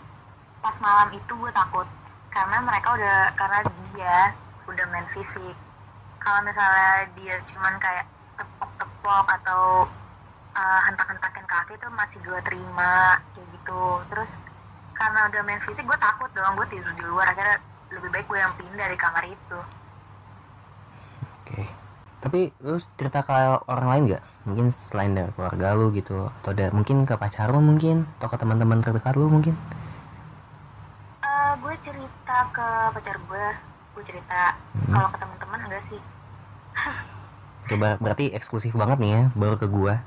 Pas 0.63 0.79
malam 0.79 1.11
itu 1.11 1.31
gue 1.35 1.51
takut. 1.51 1.85
Karena 2.31 2.63
mereka 2.63 2.95
udah 2.95 3.35
karena 3.35 3.59
dia 3.91 4.31
udah 4.71 4.85
main 4.87 5.03
fisik 5.11 5.59
kalau 6.21 6.39
misalnya 6.45 7.09
dia 7.17 7.35
cuman 7.49 7.73
kayak 7.81 8.05
tepok-tepok 8.37 9.25
atau 9.41 9.89
uh, 10.53 10.81
hentak-hentakin 10.85 11.45
kaki 11.49 11.73
itu 11.75 11.87
masih 11.97 12.17
gue 12.21 12.39
terima 12.45 13.17
kayak 13.33 13.47
gitu. 13.57 13.83
Terus 14.13 14.31
karena 14.93 15.27
udah 15.33 15.41
main 15.41 15.61
fisik 15.65 15.81
gue 15.81 15.97
takut 15.97 16.29
dong 16.37 16.53
gue 16.61 16.67
tidur 16.69 16.93
di 16.93 17.03
luar. 17.09 17.33
Akhirnya 17.33 17.57
lebih 17.91 18.09
baik 18.13 18.25
gue 18.29 18.39
yang 18.39 18.53
pindah 18.55 18.85
dari 18.85 18.97
kamar 19.01 19.23
itu. 19.25 19.59
Oke. 21.41 21.61
Tapi 22.21 22.53
lu 22.61 22.77
cerita 23.01 23.25
ke 23.25 23.33
orang 23.65 23.87
lain 23.89 24.03
gak 24.13 24.23
mungkin 24.45 24.69
selain 24.69 25.17
dari 25.17 25.33
keluarga 25.33 25.73
lu 25.73 25.89
gitu 25.89 26.29
atau 26.29 26.53
dari 26.53 26.69
mungkin 26.69 27.01
ke 27.09 27.17
pacar 27.17 27.49
lu 27.49 27.65
mungkin 27.65 28.05
atau 28.21 28.29
ke 28.29 28.37
teman-teman 28.37 28.85
terdekat 28.85 29.17
lu 29.17 29.25
mungkin? 29.25 29.57
Eh, 31.25 31.53
gue 31.57 31.73
cerita 31.81 32.37
ke 32.53 32.67
pacar 32.93 33.17
gue 33.17 33.70
gue 33.95 34.03
cerita 34.07 34.55
Hmm. 34.55 34.93
kalau 34.95 35.07
ke 35.11 35.17
teman-teman 35.19 35.59
enggak 35.67 35.83
sih? 35.91 35.99
Ber- 37.71 37.99
berarti 38.03 38.35
eksklusif 38.35 38.75
banget 38.75 38.99
nih 38.99 39.11
ya 39.15 39.23
baru 39.31 39.55
ke 39.55 39.67
gua 39.71 40.03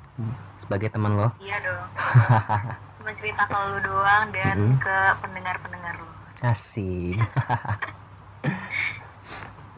sebagai 0.60 0.92
teman 0.92 1.16
lo. 1.16 1.28
Iya 1.40 1.56
dong. 1.64 1.84
Cuma 3.00 3.10
cerita 3.16 3.42
ke 3.48 3.56
lu 3.72 3.78
doang 3.84 4.24
dan 4.32 4.56
Mhm. 4.56 4.76
ke 4.80 4.96
pendengar-pendengar 5.24 5.94
lu. 5.96 6.08
Asik. 6.44 7.16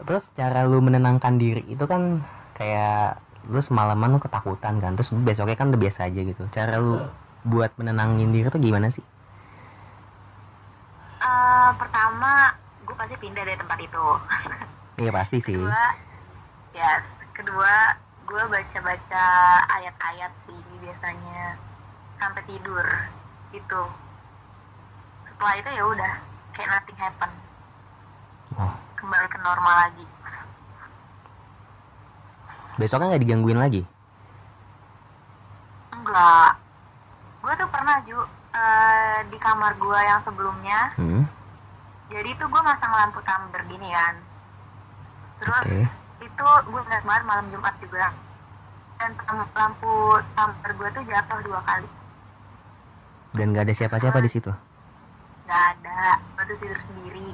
Terus 0.07 0.31
cara 0.39 0.63
lu 0.67 0.79
menenangkan 0.79 1.35
diri 1.35 1.63
itu 1.67 1.83
kan 1.87 2.23
kayak 2.55 3.19
lu 3.51 3.59
semalaman 3.63 4.15
lu 4.15 4.19
ketakutan 4.19 4.79
kan 4.83 4.99
terus 4.99 5.11
besoknya 5.15 5.55
kan 5.59 5.71
udah 5.71 5.81
biasa 5.81 6.11
aja 6.11 6.21
gitu. 6.23 6.43
Cara 6.51 6.79
lu 6.83 6.99
buat 7.47 7.71
menenangin 7.79 8.31
diri 8.35 8.51
tuh 8.51 8.63
gimana 8.63 8.91
sih? 8.91 9.03
Eh, 11.23 11.71
pertama 11.81 12.55
gue 12.87 12.95
pasti 12.95 13.14
pindah 13.19 13.43
dari 13.43 13.59
tempat 13.59 13.78
itu. 13.83 14.05
Iya 14.97 15.12
pasti 15.12 15.45
sih. 15.45 15.52
Kedua 15.52 15.85
ya 16.73 17.05
kedua 17.37 17.93
gue 18.25 18.43
baca-baca 18.49 19.25
ayat-ayat 19.76 20.33
sih 20.49 20.57
biasanya. 20.81 21.61
Sampai 22.16 22.40
tidur 22.49 22.87
itu 23.52 23.83
setelah 25.28 25.55
itu 25.61 25.69
ya 25.69 25.85
udah 25.85 26.12
kayak 26.57 26.69
nothing 26.73 26.97
happen. 26.97 27.28
Oh 28.57 28.73
kembali 28.97 29.28
ke 29.28 29.38
normal 29.45 29.75
lagi. 29.87 30.07
Besoknya 32.81 33.12
nggak 33.12 33.23
digangguin 33.23 33.61
lagi? 33.61 33.83
Enggak. 35.93 36.57
Gue 37.45 37.52
tuh 37.55 37.69
pernah 37.69 38.00
ju 38.02 38.19
eh, 38.57 39.19
di 39.28 39.38
kamar 39.38 39.76
gue 39.76 40.00
yang 40.00 40.21
sebelumnya. 40.25 40.97
Hmm 40.97 41.36
jadi 42.07 42.29
itu 42.33 42.45
gue 42.47 42.63
masang 42.63 42.93
lampu 42.95 43.19
samber 43.27 43.61
gini 43.67 43.89
kan. 43.91 44.15
Terus 45.43 45.67
oke. 45.67 45.81
itu 46.23 46.47
gue 46.71 46.81
ingat 46.87 47.03
banget 47.03 47.25
malam 47.27 47.47
Jumat 47.51 47.75
juga. 47.83 48.15
Dan 48.97 49.11
tam- 49.27 49.51
lampu 49.53 49.93
samber 50.39 50.71
gue 50.73 50.89
tuh 50.95 51.03
jatuh 51.05 51.39
dua 51.43 51.61
kali. 51.67 51.89
Dan 53.37 53.53
nggak 53.53 53.69
ada 53.69 53.75
siapa-siapa 53.77 54.19
di 54.23 54.31
situ? 54.31 54.53
Nggak 55.45 55.63
ada. 55.77 56.03
Gue 56.39 56.45
tuh 56.47 56.57
tidur 56.63 56.81
sendiri. 56.81 57.29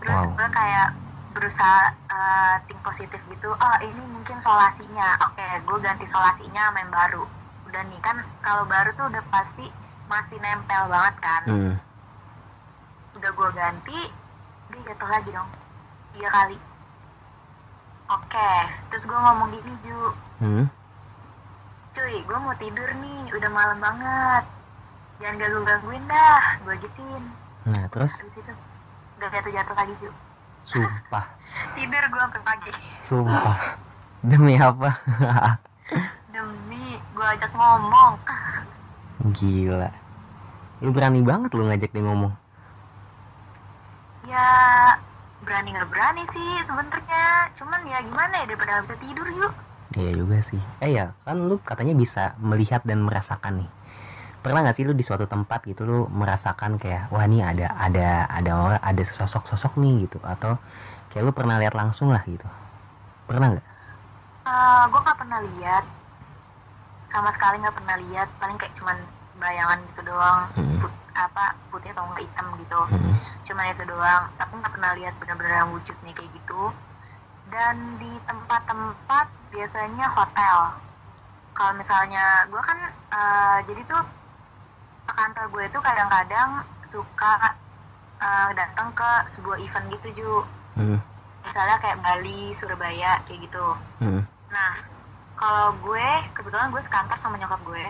Terus 0.00 0.16
Wow. 0.16 0.32
gue 0.36 0.48
kayak 0.50 0.88
berusaha 1.30 1.80
eh, 2.10 2.54
think 2.66 2.80
positif 2.82 3.20
gitu. 3.30 3.54
Oh 3.54 3.76
ini 3.80 4.02
mungkin 4.10 4.42
solasinya. 4.42 5.16
Oke 5.30 5.46
gue 5.64 5.76
ganti 5.80 6.04
solasinya 6.10 6.68
sama 6.68 6.78
yang 6.82 6.92
baru. 6.92 7.24
Udah 7.70 7.82
nih 7.86 8.00
kan 8.02 8.16
kalau 8.42 8.66
baru 8.66 8.90
tuh 8.98 9.06
udah 9.06 9.22
pasti 9.30 9.70
masih 10.10 10.36
nempel 10.42 10.90
banget 10.90 11.14
kan. 11.22 11.42
Hmm 11.46 11.74
udah 13.20 13.36
gue 13.36 13.48
ganti 13.52 14.00
dia 14.72 14.80
jatuh 14.88 15.08
lagi 15.12 15.28
dong. 15.28 15.50
Tiga 16.16 16.28
kali. 16.32 16.56
Oke 18.08 18.52
terus 18.88 19.04
gue 19.04 19.18
ngomong 19.20 19.52
gini 19.52 19.72
Ju. 19.84 20.00
Hmm? 20.40 20.64
Cuy 21.92 22.16
gue 22.24 22.38
mau 22.40 22.56
tidur 22.56 22.88
nih 22.96 23.28
udah 23.36 23.50
malam 23.52 23.76
banget. 23.76 24.44
Jangan 25.20 25.36
ganggu 25.36 25.60
gangguin 25.68 26.04
dah 26.08 26.44
gue 26.64 26.74
gituin 26.80 27.24
nah 27.68 27.84
terus? 27.92 28.08
Habis 28.16 28.40
itu 28.40 28.52
gak 29.20 29.28
jatuh 29.36 29.52
jatuh 29.52 29.76
lagi 29.76 29.94
Ju. 30.00 30.10
Sumpah. 30.64 31.24
Tidur 31.76 32.04
gue 32.08 32.20
sampai 32.24 32.40
pagi. 32.40 32.72
Sumpah. 33.04 33.60
Demi 34.24 34.56
apa? 34.56 34.96
Demi 36.32 36.96
gue 36.96 37.26
ajak 37.36 37.52
ngomong. 37.52 38.16
Gila. 39.36 39.92
Lu 40.80 40.88
berani 40.88 41.20
banget 41.20 41.52
lu 41.52 41.68
ngajak 41.68 41.92
dia 41.92 42.00
ngomong 42.00 42.39
ya 44.30 44.48
berani 45.42 45.68
nggak 45.74 45.90
berani 45.90 46.22
sih 46.30 46.50
sebenernya 46.62 47.50
cuman 47.58 47.80
ya 47.88 47.98
gimana 48.04 48.34
ya 48.40 48.44
daripada 48.46 48.70
nggak 48.78 48.84
bisa 48.86 48.96
tidur 49.02 49.26
yuk 49.34 49.54
Iya 49.98 50.22
juga 50.22 50.38
sih. 50.38 50.62
Eh 50.78 50.94
ya, 50.94 51.10
kan 51.26 51.34
lu 51.50 51.58
katanya 51.66 51.98
bisa 51.98 52.38
melihat 52.38 52.78
dan 52.86 53.02
merasakan 53.02 53.66
nih. 53.66 53.70
Pernah 54.38 54.62
nggak 54.62 54.76
sih 54.78 54.86
lu 54.86 54.94
di 54.94 55.02
suatu 55.02 55.26
tempat 55.26 55.66
gitu 55.66 55.82
lu 55.82 56.06
merasakan 56.14 56.78
kayak 56.78 57.10
wah 57.10 57.26
nih 57.26 57.42
ada 57.42 57.66
ada 57.74 58.08
ada 58.30 58.50
orang 58.54 58.78
ada 58.86 59.02
sosok-sosok 59.02 59.82
nih 59.82 60.06
gitu 60.06 60.22
atau 60.22 60.54
kayak 61.10 61.26
lu 61.26 61.32
pernah 61.34 61.58
lihat 61.58 61.74
langsung 61.74 62.14
lah 62.14 62.22
gitu. 62.22 62.46
Pernah 63.26 63.58
nggak? 63.58 63.66
Eh, 64.46 64.82
gue 64.94 65.00
nggak 65.02 65.18
pernah 65.18 65.40
lihat 65.42 65.84
sama 67.10 67.34
sekali 67.34 67.58
nggak 67.58 67.74
pernah 67.74 67.96
lihat 68.06 68.28
paling 68.38 68.56
kayak 68.62 68.74
cuman 68.78 68.96
bayangan 69.42 69.78
gitu 69.90 70.00
doang 70.06 70.46
Hmm. 70.54 70.86
Apa 71.14 71.54
putih 71.70 71.90
atau 71.90 72.06
nggak 72.06 72.22
hitam 72.22 72.46
gitu 72.58 72.80
Hmm. 72.86 73.14
cuman 73.44 73.72
itu 73.72 73.84
doang 73.84 74.22
tapi 74.38 74.52
nggak 74.56 74.72
pernah 74.72 74.90
lihat 74.94 75.14
benar-benar 75.18 75.54
yang 75.64 75.70
wujudnya 75.74 76.12
kayak 76.14 76.30
gitu 76.30 76.62
dan 77.50 77.98
di 77.98 78.12
tempat-tempat 78.24 79.26
biasanya 79.50 80.06
hotel 80.14 80.56
kalau 81.56 81.72
misalnya 81.74 82.46
gue 82.46 82.62
kan 82.62 82.78
eh, 83.10 83.58
jadi 83.66 83.82
tuh 83.84 84.02
kantor 85.10 85.46
gue 85.50 85.64
itu 85.66 85.78
kadang-kadang 85.82 86.50
suka 86.86 87.32
eh, 88.22 88.48
datang 88.54 88.94
ke 88.94 89.10
sebuah 89.28 89.58
event 89.58 89.86
gitu 89.98 90.08
Ju 90.16 90.32
Hmm. 90.78 90.96
misalnya 91.42 91.76
kayak 91.82 91.98
Bali, 91.98 92.54
Surabaya 92.54 93.18
kayak 93.26 93.40
gitu 93.42 93.66
Hmm. 93.98 94.22
Nah, 94.48 94.72
kalau 95.34 95.74
gue 95.82 96.08
kebetulan 96.32 96.70
gue 96.70 96.80
sekantor 96.80 97.16
sama 97.16 97.36
nyokap 97.36 97.60
gue. 97.64 97.84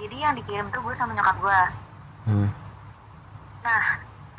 Jadi 0.00 0.16
yang 0.16 0.34
dikirim 0.34 0.68
tuh 0.70 0.80
gue 0.80 0.94
sama 0.94 1.12
nyokap 1.12 1.36
gue. 1.38 1.60
Hmm. 2.26 2.48
Nah, 3.64 3.84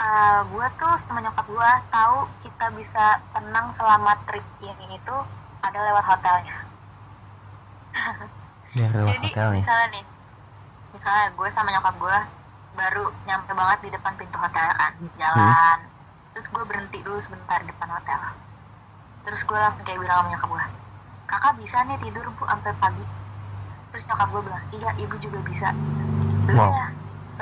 eh, 0.02 0.40
gue 0.50 0.68
tuh 0.80 0.94
sama 1.06 1.20
nyokap 1.22 1.46
gue 1.46 1.72
tahu 1.94 2.18
kita 2.44 2.66
bisa 2.78 3.06
tenang 3.34 3.68
selama 3.78 4.14
trip 4.30 4.46
ini 4.62 4.98
itu 4.98 5.16
ada 5.62 5.80
lewat 5.88 6.06
hotelnya. 6.06 6.58
Ya 8.72 8.88
lewat 8.96 9.20
Jadi 9.20 9.28
hotel 9.28 9.48
nih. 9.52 9.66
misalnya 9.68 9.88
nih, 9.92 10.04
misalnya 10.96 11.26
gue 11.36 11.48
sama 11.52 11.70
nyokap 11.76 11.96
gue 12.00 12.18
baru 12.72 13.04
nyampe 13.28 13.52
banget 13.52 13.80
di 13.84 13.90
depan 13.92 14.14
pintu 14.16 14.38
hotel 14.40 14.68
kan, 14.80 14.94
jalan. 15.20 15.78
Terus 16.34 16.48
gue 16.48 16.64
berhenti 16.64 17.00
dulu 17.04 17.20
sebentar 17.20 17.60
di 17.60 17.68
depan 17.68 17.90
hotel. 17.92 18.20
Terus 19.28 19.42
gue 19.44 19.58
langsung 19.60 19.84
kayak 19.84 20.00
bilang 20.00 20.18
sama 20.24 20.30
nyokap 20.34 20.50
gue, 20.50 20.66
kakak 21.28 21.54
bisa 21.60 21.78
nih 21.84 21.98
tidur 22.00 22.26
bu 22.40 22.44
sampai 22.48 22.74
pagi. 22.80 23.06
Terus 23.92 24.04
nyokap 24.08 24.28
gue 24.32 24.42
bilang, 24.48 24.64
iya 24.72 24.90
ibu 25.04 25.16
juga 25.20 25.40
bisa. 25.44 25.68
Udah 26.48 26.56
Wow. 26.56 26.72
ya, 26.74 26.86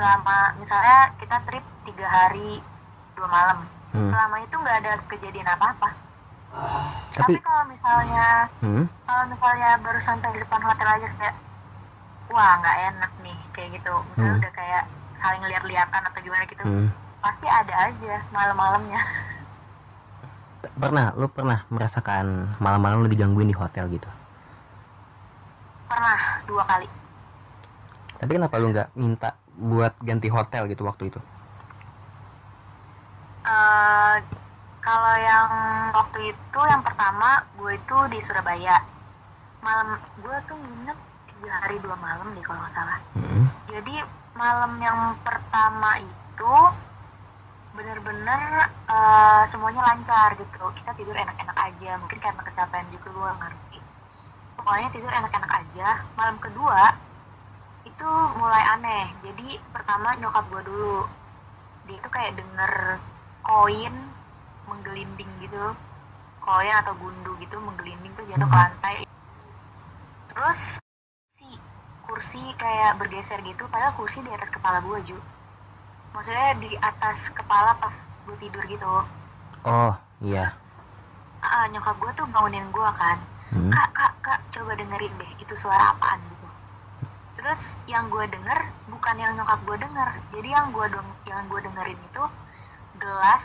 selama 0.00 0.56
misalnya 0.56 1.12
kita 1.20 1.36
trip 1.44 1.60
tiga 1.84 2.08
hari 2.08 2.64
dua 3.12 3.28
malam, 3.28 3.68
Hmm. 3.92 4.08
selama 4.08 4.40
itu 4.40 4.54
nggak 4.56 4.76
ada 4.80 4.92
kejadian 5.06 5.44
apa-apa. 5.46 5.92
Tapi 7.12 7.36
Tapi 7.36 7.44
kalau 7.44 7.64
misalnya 7.68 8.48
hmm. 8.64 8.84
kalau 9.04 9.24
misalnya 9.28 9.76
baru 9.78 10.00
sampai 10.00 10.32
di 10.32 10.40
depan 10.40 10.62
hotel 10.64 10.88
aja 10.88 11.08
kayak 11.14 11.36
wah 12.32 12.58
nggak 12.58 12.76
enak 12.88 13.12
nih 13.20 13.38
kayak 13.52 13.68
gitu 13.76 13.92
misalnya 14.08 14.32
Hmm. 14.32 14.40
udah 14.40 14.52
kayak 14.56 14.82
saling 15.20 15.44
lihat-lihatan 15.44 16.00
atau 16.00 16.18
gimana 16.18 16.44
gitu 16.48 16.62
Hmm. 16.64 16.88
pasti 17.20 17.46
ada 17.46 17.74
aja 17.86 18.14
malam-malamnya 18.32 19.00
Pernah 20.80 21.12
lu 21.14 21.28
pernah 21.28 21.64
merasakan 21.68 22.56
malam-malam 22.56 23.04
lu 23.04 23.08
digangguin 23.08 23.48
di 23.48 23.56
hotel 23.56 23.84
gitu. 23.90 24.08
pernah 25.86 26.18
dua 26.46 26.62
kali 26.64 26.86
Tapi 28.20 28.36
kenapa 28.36 28.60
lu 28.60 28.68
nggak 28.68 28.92
minta 29.00 29.32
buat 29.56 29.96
ganti 30.04 30.28
hotel 30.28 30.68
gitu 30.68 30.84
waktu 30.84 31.08
itu? 31.08 31.20
Eh, 33.48 34.16
kalau 34.84 35.14
yang 35.16 35.48
waktu 35.96 36.36
itu 36.36 36.60
yang 36.68 36.84
pertama 36.84 37.40
gue 37.56 37.72
itu 37.80 37.96
di 38.12 38.18
Surabaya. 38.20 38.76
Malam 39.64 39.96
gue 40.20 40.36
tuh 40.44 40.56
nginep 40.60 40.98
tiga 41.32 41.52
hari 41.64 41.76
dua 41.80 41.96
malam 41.96 42.36
deh 42.36 42.44
kalau 42.44 42.60
nggak 42.60 42.74
salah. 42.76 43.00
Hmm. 43.16 43.48
jadi 43.72 44.04
malam 44.36 44.76
yang 44.80 45.16
pertama 45.24 46.00
itu 46.00 46.54
bener-bener 47.72 48.68
eh, 48.92 49.42
semuanya 49.48 49.80
lancar 49.80 50.36
gitu. 50.36 50.60
Kita 50.76 50.92
tidur 50.92 51.16
enak-enak 51.16 51.56
aja. 51.56 51.96
Mungkin 51.96 52.20
karena 52.20 52.44
kecapean 52.44 52.84
juga 52.92 53.08
gue 53.08 53.30
ngerti. 53.40 53.78
Pokoknya 54.60 54.88
tidur 54.92 55.08
enak-enak 55.08 55.52
aja. 55.56 56.04
Malam 56.20 56.36
kedua 56.36 57.08
itu 57.84 58.10
mulai 58.36 58.64
aneh. 58.76 59.04
Jadi 59.24 59.56
pertama 59.72 60.12
nyokap 60.20 60.44
gue 60.52 60.62
dulu. 60.68 60.98
Dia 61.88 61.96
itu 61.96 62.08
kayak 62.12 62.36
denger 62.36 62.72
koin 63.44 63.94
menggelinding 64.68 65.30
gitu. 65.40 65.74
Koin 66.40 66.74
atau 66.76 66.92
gundu 66.96 67.36
gitu 67.40 67.56
menggelinding 67.60 68.12
tuh 68.16 68.24
jatuh 68.28 68.48
ke 68.48 68.56
Mhm. 68.56 68.60
lantai. 68.60 68.96
Terus 70.30 70.60
si 71.36 71.48
kursi 72.04 72.42
kayak 72.58 72.98
bergeser 73.00 73.40
gitu 73.46 73.64
padahal 73.70 73.96
kursi 73.96 74.20
di 74.20 74.30
atas 74.32 74.50
kepala 74.52 74.80
gue 74.84 74.98
Ju. 75.08 75.18
Maksudnya 76.12 76.58
di 76.58 76.74
atas 76.80 77.18
kepala 77.32 77.76
pas 77.78 77.94
gue 78.26 78.36
tidur 78.42 78.64
gitu. 78.66 78.88
Oh, 79.64 79.92
iya. 80.20 80.52
Ah, 81.40 81.64
nyokap 81.72 81.96
gue 81.96 82.12
tuh 82.16 82.26
bangunin 82.28 82.66
gue 82.72 82.90
kan. 82.96 83.18
Hmm. 83.50 83.66
kak 83.66 83.88
kak 83.90 84.12
kak 84.22 84.40
coba 84.54 84.78
dengerin 84.78 85.10
deh 85.18 85.30
itu 85.42 85.54
suara 85.58 85.90
apaan? 85.90 86.22
gitu 86.30 86.39
terus 87.40 87.60
yang 87.88 88.12
gue 88.12 88.24
denger 88.28 88.68
bukan 88.92 89.16
yang 89.16 89.32
nyokap 89.32 89.56
gue 89.64 89.76
denger. 89.80 90.08
Jadi 90.36 90.48
yang 90.52 90.68
gue 90.76 90.86
deng 90.92 91.08
yang 91.24 91.48
gue 91.48 91.60
dengerin 91.64 91.96
itu 91.96 92.24
gelas 93.00 93.44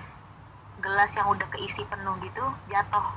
gelas 0.84 1.12
yang 1.16 1.32
udah 1.32 1.48
keisi 1.56 1.88
penuh 1.88 2.20
gitu 2.20 2.44
jatuh. 2.68 3.08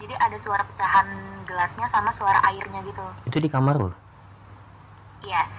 Jadi 0.00 0.16
ada 0.16 0.36
suara 0.40 0.64
pecahan 0.64 1.06
gelasnya 1.44 1.86
sama 1.92 2.10
suara 2.16 2.40
airnya 2.48 2.80
gitu. 2.88 3.04
Itu 3.28 3.36
di 3.38 3.52
kamar 3.52 3.76
lu? 3.76 3.92
yes. 5.28 5.52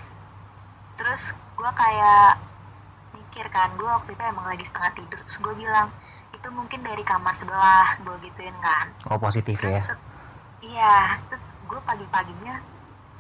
Terus 0.97 1.21
gue 1.58 1.71
kayak 1.78 2.41
mikir 3.13 3.45
kan 3.54 3.69
gue 3.78 3.88
waktu 3.88 4.17
itu 4.17 4.23
emang 4.25 4.49
lagi 4.49 4.65
setengah 4.65 4.91
tidur. 4.97 5.19
Terus 5.21 5.38
gue 5.45 5.54
bilang 5.62 5.93
itu 6.34 6.47
mungkin 6.49 6.82
dari 6.82 7.06
kamar 7.06 7.38
sebelah 7.38 8.01
gue 8.01 8.15
gituin 8.25 8.58
kan. 8.65 8.89
Oh, 9.13 9.21
positif 9.21 9.62
Terus, 9.62 9.78
ya. 9.78 9.84
Iya, 10.65 10.97
terus 11.30 11.45
gue 11.69 11.80
pagi-paginya 11.86 12.58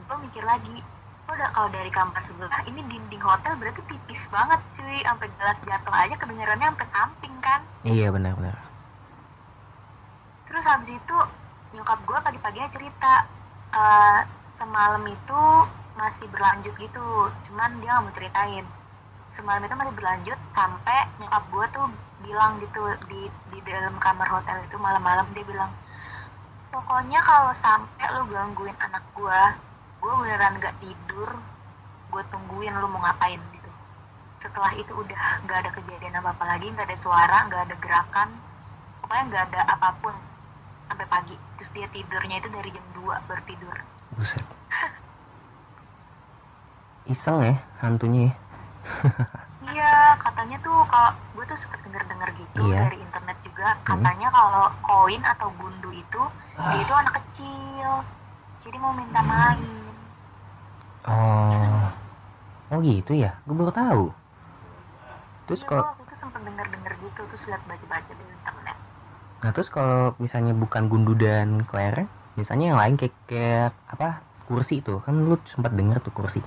gue 0.05 0.17
mikir 0.29 0.43
lagi, 0.45 0.85
udah 1.25 1.49
kalau 1.51 1.69
dari 1.73 1.89
kamar 1.89 2.21
sebelah 2.21 2.61
ini 2.69 2.85
dinding 2.85 3.23
hotel 3.23 3.57
berarti 3.57 3.81
tipis 3.89 4.21
banget 4.29 4.61
cuy, 4.77 5.01
sampai 5.01 5.27
gelas 5.41 5.57
jatuh 5.65 5.93
aja 5.93 6.15
kedengarannya 6.21 6.67
sampai 6.73 6.87
samping 6.93 7.35
kan. 7.41 7.59
Iya, 7.81 8.13
benar-benar. 8.13 8.57
Terus 10.45 10.63
habis 10.63 10.89
itu 10.93 11.17
nyokap 11.75 11.99
gue 12.07 12.17
pagi-paginya 12.23 12.69
cerita 12.71 13.13
uh, 13.75 14.19
semalam 14.55 15.03
itu 15.03 15.41
masih 15.95 16.27
berlanjut 16.31 16.75
gitu 16.75 17.07
cuman 17.47 17.79
dia 17.79 17.91
nggak 17.95 18.03
mau 18.03 18.15
ceritain 18.15 18.65
semalam 19.31 19.63
itu 19.63 19.75
masih 19.75 19.95
berlanjut 19.95 20.39
sampai 20.55 21.07
nyokap 21.19 21.43
gue 21.51 21.65
tuh 21.75 21.87
bilang 22.23 22.59
gitu 22.63 22.83
di 23.11 23.27
di 23.51 23.59
dalam 23.67 23.95
kamar 23.99 24.27
hotel 24.27 24.63
itu 24.63 24.75
malam-malam 24.79 25.27
dia 25.35 25.43
bilang 25.43 25.71
pokoknya 26.71 27.19
kalau 27.23 27.51
sampai 27.59 28.05
lu 28.15 28.27
gangguin 28.31 28.75
anak 28.79 29.03
gue 29.15 29.41
gue 30.05 30.13
beneran 30.21 30.61
gak 30.61 30.77
tidur 30.77 31.33
gue 32.13 32.23
tungguin 32.29 32.77
lu 32.77 32.85
mau 32.93 33.01
ngapain 33.01 33.41
gitu 33.41 33.71
setelah 34.37 34.69
itu 34.77 34.93
udah 34.93 35.41
gak 35.49 35.65
ada 35.65 35.73
kejadian 35.73 36.21
apa 36.21 36.29
apa 36.37 36.45
lagi 36.45 36.69
gak 36.77 36.85
ada 36.85 36.97
suara 37.01 37.49
gak 37.49 37.65
ada 37.65 37.75
gerakan 37.81 38.29
pokoknya 39.01 39.23
gak 39.33 39.43
ada 39.49 39.61
apa 39.65 39.89
pun 40.05 40.13
sampai 40.85 41.09
pagi 41.09 41.33
terus 41.57 41.73
dia 41.73 41.89
tidurnya 41.89 42.37
itu 42.37 42.53
dari 42.53 42.69
jam 42.69 42.85
2 42.93 43.25
baru 43.25 43.41
tidur 43.49 43.75
buset 44.13 44.45
iseng 47.09 47.41
ya 47.41 47.57
hantunya 47.81 48.29
ya 48.29 48.33
iya 49.73 50.13
katanya 50.21 50.61
tuh 50.61 50.85
kalau 50.85 51.17
gue 51.33 51.45
tuh 51.49 51.57
suka 51.57 51.81
denger 51.81 52.05
denger 52.05 52.29
gitu 52.37 52.61
iya. 52.69 52.85
dari 52.85 53.01
internet 53.01 53.37
juga 53.41 53.73
hmm. 53.73 53.81
katanya 53.81 54.29
hmm. 54.29 54.37
kalau 54.37 54.65
koin 54.85 55.21
atau 55.25 55.49
gundu 55.57 55.89
itu 55.89 56.21
ah. 56.61 56.69
dia 56.69 56.85
itu 56.85 56.93
anak 56.93 57.13
kecil 57.17 57.89
jadi 58.61 58.77
mau 58.77 58.93
minta 58.93 59.25
main 59.25 59.84
oh. 61.07 61.85
Oh 62.73 62.79
gitu 62.81 63.13
ya? 63.13 63.37
Gue 63.45 63.55
baru 63.55 63.71
tahu. 63.71 64.05
Terus 65.45 65.61
iya, 65.61 65.69
kalau 65.69 65.83
waktu 65.85 66.03
itu 66.09 66.15
sempat 66.17 66.41
denger 66.41 66.65
denger 66.73 66.93
gitu 67.05 67.21
terus 67.29 67.43
lihat 67.45 67.61
baca 67.69 67.85
baca 67.85 68.11
di 68.11 68.23
internet. 68.25 68.77
Nah 69.45 69.49
terus 69.53 69.69
kalau 69.69 70.17
misalnya 70.17 70.53
bukan 70.57 70.89
gundu 70.89 71.13
dan 71.13 71.61
kelereng 71.69 72.09
misalnya 72.35 72.73
yang 72.73 72.79
lain 72.81 72.95
kayak, 72.97 73.15
kayak 73.29 73.71
apa 73.87 74.25
kursi 74.49 74.81
itu 74.81 74.99
kan 75.05 75.13
lu 75.13 75.37
sempat 75.45 75.71
denger 75.77 76.01
tuh 76.01 76.13
kursi. 76.13 76.41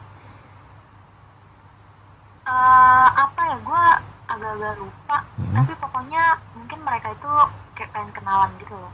Uh, 2.49 3.09
apa 3.13 3.43
ya 3.45 3.57
gue 3.61 3.85
agak-agak 4.29 4.75
lupa 4.81 5.19
hmm. 5.37 5.53
tapi 5.53 5.73
pokoknya 5.77 6.23
mungkin 6.57 6.81
mereka 6.81 7.13
itu 7.13 7.33
kayak 7.77 7.91
pengen 7.93 8.11
kenalan 8.17 8.51
gitu 8.57 8.73
loh 8.73 8.93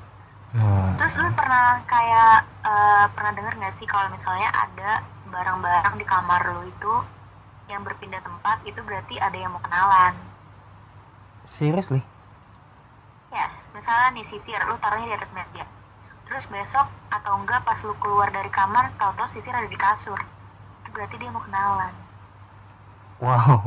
hmm. 0.55 0.90
terus 0.97 1.14
lu 1.19 1.29
pernah 1.35 1.83
kayak 1.85 2.47
uh, 2.62 3.07
pernah 3.12 3.33
denger 3.35 3.55
nggak 3.59 3.75
sih 3.77 3.87
kalau 3.90 4.09
misalnya 4.14 4.49
ada 4.55 5.03
barang-barang 5.29 5.95
di 5.99 6.07
kamar 6.07 6.40
lu 6.55 6.62
itu 6.71 6.95
yang 7.67 7.83
berpindah 7.83 8.21
tempat 8.23 8.61
itu 8.69 8.79
berarti 8.85 9.17
ada 9.19 9.35
yang 9.35 9.51
mau 9.51 9.62
kenalan? 9.64 10.14
Seriously? 11.49 12.05
Yes 13.33 13.64
misalnya 13.75 14.14
nih 14.14 14.27
sisir 14.31 14.61
lu 14.71 14.79
taruhnya 14.79 15.11
di 15.11 15.17
atas 15.19 15.33
meja. 15.35 15.67
Terus 16.25 16.47
besok 16.49 16.87
atau 17.11 17.33
enggak 17.37 17.67
pas 17.67 17.77
lu 17.83 17.93
keluar 18.01 18.31
dari 18.31 18.49
kamar 18.49 18.95
tau-tau 18.97 19.27
sisir 19.29 19.53
ada 19.53 19.67
di 19.67 19.77
kasur. 19.77 20.17
Itu 20.85 20.88
berarti 20.95 21.17
dia 21.19 21.29
mau 21.35 21.43
kenalan. 21.43 21.93
Wow. 23.19 23.61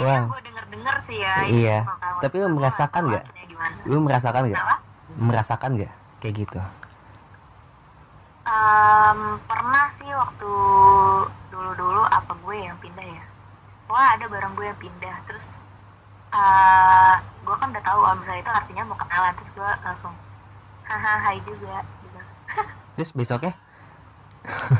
Wow. 0.00 0.02
ya, 0.02 0.26
gue 0.26 0.40
denger 0.50 0.64
denger 0.66 0.96
sih 1.06 1.18
ya 1.22 1.34
iya. 1.46 1.78
tapi 2.18 2.42
lu 2.42 2.50
merasakan 2.58 3.06
nggak? 3.06 3.24
lu 3.86 4.02
merasakan 4.02 4.50
nggak 4.50 4.64
merasakan 5.18 5.80
nggak? 5.80 5.92
Kayak 6.20 6.34
gitu. 6.46 6.60
Um, 8.44 9.38
pernah 9.46 9.86
sih 9.96 10.10
waktu 10.10 10.52
dulu 11.54 11.70
dulu 11.78 12.02
apa 12.06 12.32
gue 12.34 12.56
yang 12.58 12.76
pindah 12.78 13.06
ya? 13.06 13.24
Wah 13.90 14.14
ada 14.14 14.26
barang 14.28 14.52
gue 14.54 14.66
yang 14.68 14.80
pindah. 14.80 15.16
Terus 15.26 15.46
uh, 16.34 17.18
gue 17.20 17.54
kan 17.56 17.68
udah 17.72 17.84
tahu 17.84 17.98
kalau 18.04 18.16
misalnya 18.20 18.42
itu 18.42 18.52
artinya 18.52 18.82
mau 18.86 18.98
kenalan. 18.98 19.32
Terus 19.38 19.50
gue 19.54 19.70
langsung 19.82 20.14
hahaha 20.86 21.18
hai 21.24 21.38
juga 21.42 21.76
gitu. 22.04 22.20
Terus 22.98 23.10
besoknya? 23.16 23.54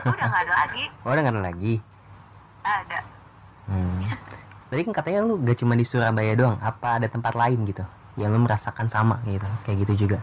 Udah 0.06 0.26
nggak 0.26 0.44
ada 0.46 0.54
lagi. 0.66 0.84
Oh 1.04 1.10
udah 1.12 1.22
nggak 1.24 1.36
ada 1.36 1.44
lagi? 1.48 1.74
Ada. 2.60 2.98
Hmm. 3.70 4.02
tadi 4.66 4.82
kan 4.82 4.94
katanya 4.94 5.22
lu 5.22 5.38
gak 5.46 5.62
cuma 5.62 5.78
di 5.78 5.86
Surabaya 5.86 6.34
doang. 6.34 6.58
Apa 6.58 6.98
ada 6.98 7.06
tempat 7.06 7.38
lain 7.38 7.62
gitu 7.70 7.86
yang 8.20 8.36
lu 8.36 8.44
merasakan 8.44 8.86
sama 8.86 9.18
gitu 9.24 9.48
kayak 9.64 9.76
gitu 9.88 10.06
juga 10.06 10.18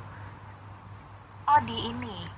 oh 1.49 1.60
di 1.65 1.89
ini 1.89 2.29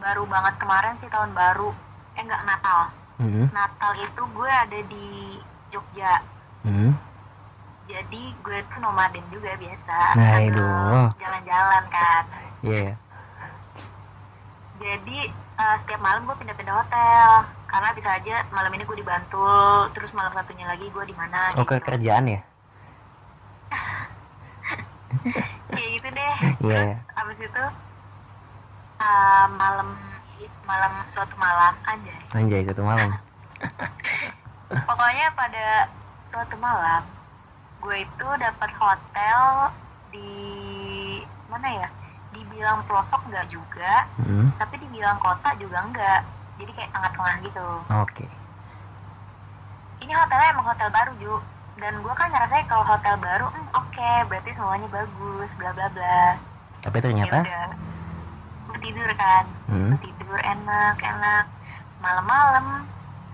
baru 0.00 0.24
banget 0.24 0.56
kemarin 0.56 0.96
sih 0.96 1.12
tahun 1.12 1.36
baru 1.36 1.70
eh 2.16 2.22
nggak 2.24 2.42
Natal 2.48 2.80
mm-hmm. 3.20 3.46
Natal 3.52 3.92
itu 4.00 4.22
gue 4.32 4.50
ada 4.50 4.80
di 4.88 5.08
Jogja 5.68 6.24
mm-hmm. 6.64 6.90
jadi 7.84 8.22
gue 8.40 8.58
tuh 8.72 8.80
nomaden 8.80 9.24
juga 9.28 9.52
biasa 9.60 9.98
nah, 10.16 10.40
jalan-jalan 11.20 11.84
kan 11.92 12.24
Iya. 12.60 12.92
Yeah. 12.92 12.94
Jadi 14.80 15.18
uh, 15.60 15.76
setiap 15.84 16.00
malam 16.00 16.24
gue 16.24 16.36
pindah-pindah 16.40 16.76
hotel 16.76 17.28
karena 17.68 17.88
bisa 17.94 18.08
aja 18.16 18.36
malam 18.50 18.72
ini 18.74 18.82
gue 18.84 18.96
di 18.96 19.06
Bantul, 19.06 19.92
terus 19.92 20.10
malam 20.16 20.32
satunya 20.32 20.66
lagi 20.66 20.88
gue 20.88 21.04
di 21.04 21.14
mana. 21.16 21.52
Oh 21.56 21.64
gitu. 21.64 21.80
kerjaan 21.84 22.24
ya? 22.28 22.40
Kayak 25.74 25.90
gitu 25.98 26.08
deh. 26.14 26.34
Iya. 26.64 26.80
Yeah. 26.96 27.18
Abis 27.18 27.38
itu 27.40 27.64
uh, 29.00 29.46
malam 29.54 29.88
malam 30.64 30.92
suatu 31.10 31.34
malam 31.36 31.74
anjay. 31.84 32.20
Anjay 32.34 32.60
suatu 32.66 32.82
malam. 32.86 33.10
Pokoknya 34.88 35.26
pada 35.34 35.90
suatu 36.30 36.54
malam 36.58 37.02
gue 37.80 37.96
itu 38.04 38.28
dapat 38.38 38.70
hotel 38.76 39.72
di 40.12 40.30
mana 41.48 41.68
ya? 41.80 41.88
dibilang 42.30 42.86
pelosok 42.86 43.20
nggak 43.26 43.46
juga 43.50 44.06
hmm. 44.22 44.54
tapi 44.58 44.78
dibilang 44.78 45.18
kota 45.18 45.50
juga 45.58 45.82
enggak 45.82 46.20
jadi 46.62 46.70
kayak 46.78 46.90
tengah-tengah 46.94 47.34
gitu 47.42 47.66
oke 47.66 48.06
okay. 48.06 48.30
ini 50.06 50.12
hotelnya 50.14 50.54
emang 50.54 50.66
hotel 50.70 50.88
baru 50.94 51.12
Ju 51.18 51.34
dan 51.78 51.92
gue 52.02 52.14
kan 52.16 52.28
ngerasa 52.32 52.66
kalau 52.66 52.84
hotel 52.84 53.14
baru 53.20 53.46
hmm, 53.46 53.68
oke 53.76 53.92
okay, 53.92 54.26
berarti 54.26 54.50
semuanya 54.56 54.88
bagus 54.90 55.50
bla 55.60 55.70
bla 55.76 55.86
bla. 55.94 56.40
Tapi 56.80 56.96
ternyata? 56.98 57.44
Gue 58.66 58.78
tidur 58.80 59.10
kan. 59.14 59.44
Hmm. 59.68 59.94
tidur 60.02 60.40
enak 60.40 60.96
enak. 60.98 61.44
Malam-malam 62.00 62.88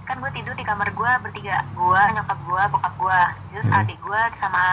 kan 0.06 0.20
gue 0.22 0.30
tidur 0.34 0.54
di 0.58 0.64
kamar 0.66 0.90
gue 0.90 1.10
bertiga. 1.24 1.64
Gue 1.72 2.00
nyokap 2.12 2.38
gue 2.44 2.62
bokap 2.74 2.94
gue 2.98 3.20
terus 3.54 3.68
hmm. 3.70 3.78
adik 3.80 3.98
gue 4.02 4.20
sama 4.36 4.64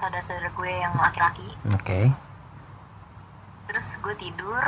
saudara-saudara 0.00 0.48
gue 0.54 0.70
yang 0.70 0.94
laki-laki. 0.96 1.48
Oke. 1.74 1.84
Okay 1.84 2.06
terus 3.70 3.86
gue 4.02 4.14
tidur 4.18 4.64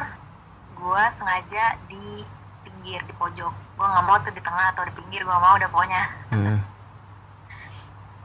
gue 0.79 1.03
sengaja 1.19 1.75
di 1.91 2.23
pinggir 2.62 3.03
di 3.03 3.15
pojok. 3.19 3.51
Gue 3.51 3.87
nggak 3.87 4.05
mau 4.07 4.15
tuh 4.23 4.31
di 4.31 4.38
tengah 4.38 4.71
atau 4.71 4.87
di 4.87 4.95
pinggir 4.95 5.27
gue 5.27 5.38
mau 5.43 5.59
udah 5.59 5.69
pokoknya. 5.75 6.05
Hmm. 6.31 6.57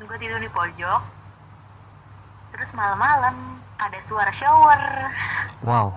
Gue 0.05 0.17
tidur 0.21 0.37
di 0.37 0.51
pojok. 0.53 1.01
Terus 2.53 2.69
malam-malam 2.77 3.57
ada 3.81 3.99
suara 4.05 4.29
shower. 4.29 4.81
Wow. 5.65 5.89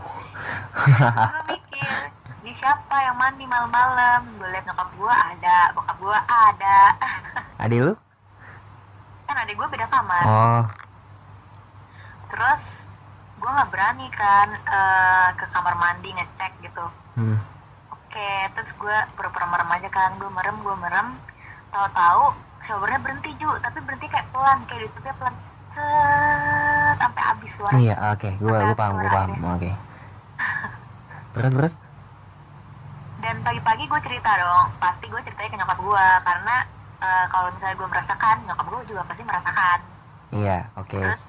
Gue 0.89 1.43
mikir 1.53 1.93
ini 2.41 2.53
siapa 2.57 2.97
yang 2.97 3.21
mandi 3.21 3.45
malam-malam? 3.45 4.41
Gue 4.41 4.49
liat 4.49 4.65
nyokap 4.65 4.89
gue 4.97 5.13
ada 5.13 5.57
bokap 5.77 5.97
gue 6.01 6.19
ada. 6.29 6.81
Adik 7.61 7.81
lu? 7.85 7.95
Kan 9.29 9.37
adik 9.37 9.61
gue 9.61 9.69
beda 9.69 9.85
kamar. 9.93 10.25
Oh. 10.25 10.65
Terus 12.33 12.63
gue 13.37 13.51
nggak 13.53 13.71
berani 13.73 14.09
kan 14.17 14.49
uh, 14.65 15.29
ke 15.37 15.45
kamar 15.53 15.77
mandi 15.77 16.13
ngecek 16.17 16.53
gitu. 16.65 16.85
Hmm. 17.21 17.37
oke 17.93 18.33
terus 18.57 18.71
gue 18.81 18.97
pura-pura 19.13 19.45
merem 19.45 19.77
aja 19.77 19.89
kan. 19.93 20.17
Gue 20.17 20.33
merem 20.33 20.57
gue 20.65 20.77
merem. 20.81 21.21
Tahu-tahu 21.69 22.50
showernya 22.65 23.01
berhenti 23.01 23.31
juga 23.41 23.59
tapi 23.65 23.79
berhenti 23.85 24.07
kayak 24.09 24.27
pelan 24.33 24.59
kayak 24.69 24.89
ditutupnya 24.89 25.15
pelan. 25.17 25.35
Set 25.71 26.97
sampai 26.99 27.23
habis 27.23 27.51
suara. 27.55 27.75
Iya 27.79 27.95
oke. 28.13 28.19
Okay. 28.19 28.33
gue 28.43 28.57
gue 28.59 28.77
paham 28.77 28.95
gue 28.99 29.11
paham. 29.11 29.31
oke. 29.39 29.47
Okay. 29.63 29.75
terus 31.39 31.53
terus? 31.55 31.75
Dan 33.21 33.37
pagi-pagi 33.45 33.85
gue 33.87 34.01
cerita 34.03 34.31
dong. 34.41 34.67
Pasti 34.83 35.07
gue 35.07 35.21
ceritanya 35.23 35.51
ke 35.51 35.57
nyokap 35.63 35.79
gue 35.79 36.07
karena 36.27 36.57
uh, 37.01 37.27
kalau 37.31 37.49
misalnya 37.55 37.77
gue 37.79 37.89
merasakan 37.89 38.37
nyokap 38.51 38.67
gue 38.67 38.81
juga 38.91 39.03
pasti 39.07 39.23
merasakan. 39.23 39.79
Iya 40.31 40.59
oke. 40.75 40.89
Okay. 40.91 41.03
terus 41.07 41.25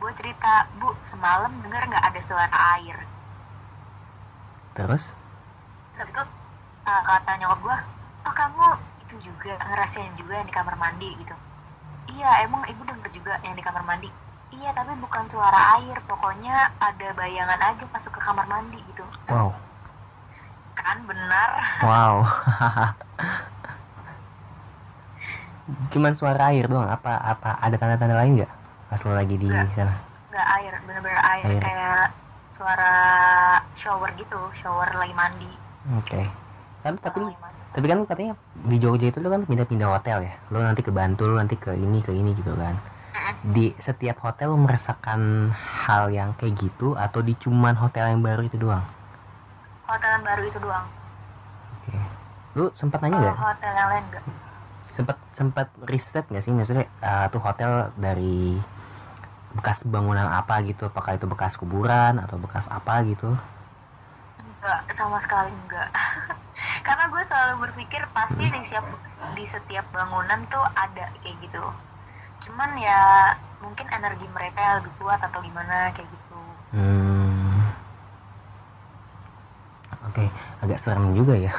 gue 0.00 0.12
cerita 0.16 0.64
bu 0.80 0.96
semalam 1.04 1.52
dengar 1.64 1.84
nggak 1.88 2.04
ada 2.12 2.20
suara 2.24 2.56
air? 2.80 2.96
Terus? 4.76 5.12
Saat 5.96 6.08
itu 6.08 6.22
uh, 6.88 7.02
kata 7.04 7.32
nyokap 7.40 7.60
gue 7.64 7.76
oh 8.20 8.34
kamu 8.36 8.68
itu 9.10 9.34
juga 9.34 9.58
ngerasain 9.58 10.14
juga 10.14 10.38
yang 10.38 10.46
di 10.46 10.54
kamar 10.54 10.78
mandi 10.78 11.10
gitu. 11.18 11.34
Iya 12.14 12.46
emang 12.46 12.62
ibu 12.70 12.86
denger 12.86 13.10
juga 13.10 13.34
yang 13.42 13.58
di 13.58 13.62
kamar 13.66 13.82
mandi. 13.82 14.06
Iya 14.54 14.70
tapi 14.70 14.94
bukan 15.02 15.26
suara 15.26 15.82
air 15.82 15.98
pokoknya 16.06 16.70
ada 16.78 17.10
bayangan 17.18 17.58
aja 17.58 17.82
masuk 17.90 18.14
ke 18.14 18.22
kamar 18.22 18.46
mandi 18.46 18.78
gitu. 18.78 19.02
Wow. 19.26 19.50
Kan 20.78 21.02
benar. 21.10 21.50
Wow. 21.82 22.22
Cuman 25.90 26.14
suara 26.14 26.54
air 26.54 26.70
doang 26.70 26.86
apa 26.86 27.18
apa 27.18 27.58
ada 27.58 27.74
tanda-tanda 27.74 28.14
lain 28.14 28.38
nggak? 28.38 28.52
Pas 28.94 29.02
lo 29.06 29.14
lagi 29.14 29.34
di 29.34 29.50
gak, 29.50 29.74
sana. 29.74 29.94
Nggak 30.30 30.46
air 30.54 30.72
bener-bener 30.86 31.18
air, 31.18 31.44
air. 31.50 31.62
kayak 31.62 32.14
suara 32.54 32.94
shower 33.74 34.10
gitu 34.14 34.38
shower 34.54 34.86
lagi 34.94 35.14
mandi. 35.18 35.50
Oke. 35.98 36.22
Tapi 36.86 36.96
tapi 37.02 37.26
mandi. 37.26 37.59
Tapi 37.70 37.86
kan 37.86 38.02
lu 38.02 38.06
katanya 38.06 38.34
di 38.66 38.76
Jogja 38.82 39.14
itu 39.14 39.22
lu 39.22 39.30
kan 39.30 39.46
pindah-pindah 39.46 39.88
hotel 39.94 40.26
ya. 40.26 40.34
Lu 40.50 40.58
nanti 40.58 40.82
ke 40.82 40.90
Bantul 40.90 41.38
nanti 41.38 41.54
ke 41.54 41.70
ini 41.70 42.02
ke 42.02 42.10
ini 42.10 42.34
gitu 42.34 42.50
kan. 42.58 42.74
Di 43.46 43.72
setiap 43.78 44.18
hotel 44.26 44.50
lu 44.50 44.58
merasakan 44.58 45.54
hal 45.54 46.10
yang 46.10 46.34
kayak 46.34 46.58
gitu 46.58 46.98
atau 46.98 47.22
di 47.22 47.38
cuman 47.38 47.78
hotel 47.78 48.10
yang 48.10 48.20
baru 48.26 48.42
itu 48.42 48.58
doang? 48.58 48.82
Hotel 49.86 50.10
yang 50.18 50.24
baru 50.26 50.42
itu 50.50 50.58
doang. 50.58 50.86
Oke. 51.78 51.94
Lu 52.58 52.64
sempat 52.74 52.98
nanya 53.06 53.22
nggak? 53.22 53.36
hotel 53.38 53.72
yang 53.74 53.88
lain 53.94 54.04
enggak 54.10 54.24
sempat 54.90 55.16
sempat 55.30 55.66
riset 55.86 56.26
nggak 56.26 56.42
sih? 56.42 56.50
Maksudnya 56.50 56.90
eh, 56.90 57.26
tuh 57.30 57.38
hotel 57.38 57.94
dari 57.94 58.58
bekas 59.54 59.86
bangunan 59.86 60.26
apa 60.26 60.58
gitu? 60.66 60.90
Apakah 60.90 61.14
itu 61.14 61.30
bekas 61.30 61.54
kuburan 61.54 62.18
atau 62.18 62.34
bekas 62.34 62.66
apa 62.66 63.06
gitu 63.06 63.30
enggak 64.60 64.80
sama 64.92 65.16
sekali 65.24 65.50
enggak 65.52 65.88
karena 66.86 67.04
gue 67.08 67.22
selalu 67.28 67.54
berpikir 67.68 68.02
pasti 68.12 68.44
di 68.44 68.60
setiap 68.68 68.86
di 69.32 69.44
setiap 69.48 69.86
bangunan 69.96 70.44
tuh 70.52 70.64
ada 70.76 71.08
kayak 71.24 71.36
gitu 71.40 71.64
cuman 72.48 72.70
ya 72.80 73.32
mungkin 73.64 73.86
energi 73.92 74.26
mereka 74.32 74.60
yang 74.60 74.76
lebih 74.84 74.92
kuat 75.00 75.20
atau 75.20 75.40
gimana 75.44 75.92
kayak 75.96 76.08
gitu 76.08 76.38
Hmm. 76.70 77.66
Oke, 80.06 80.22
agak 80.62 80.78
serem 80.78 81.18
juga 81.18 81.34
ya. 81.34 81.50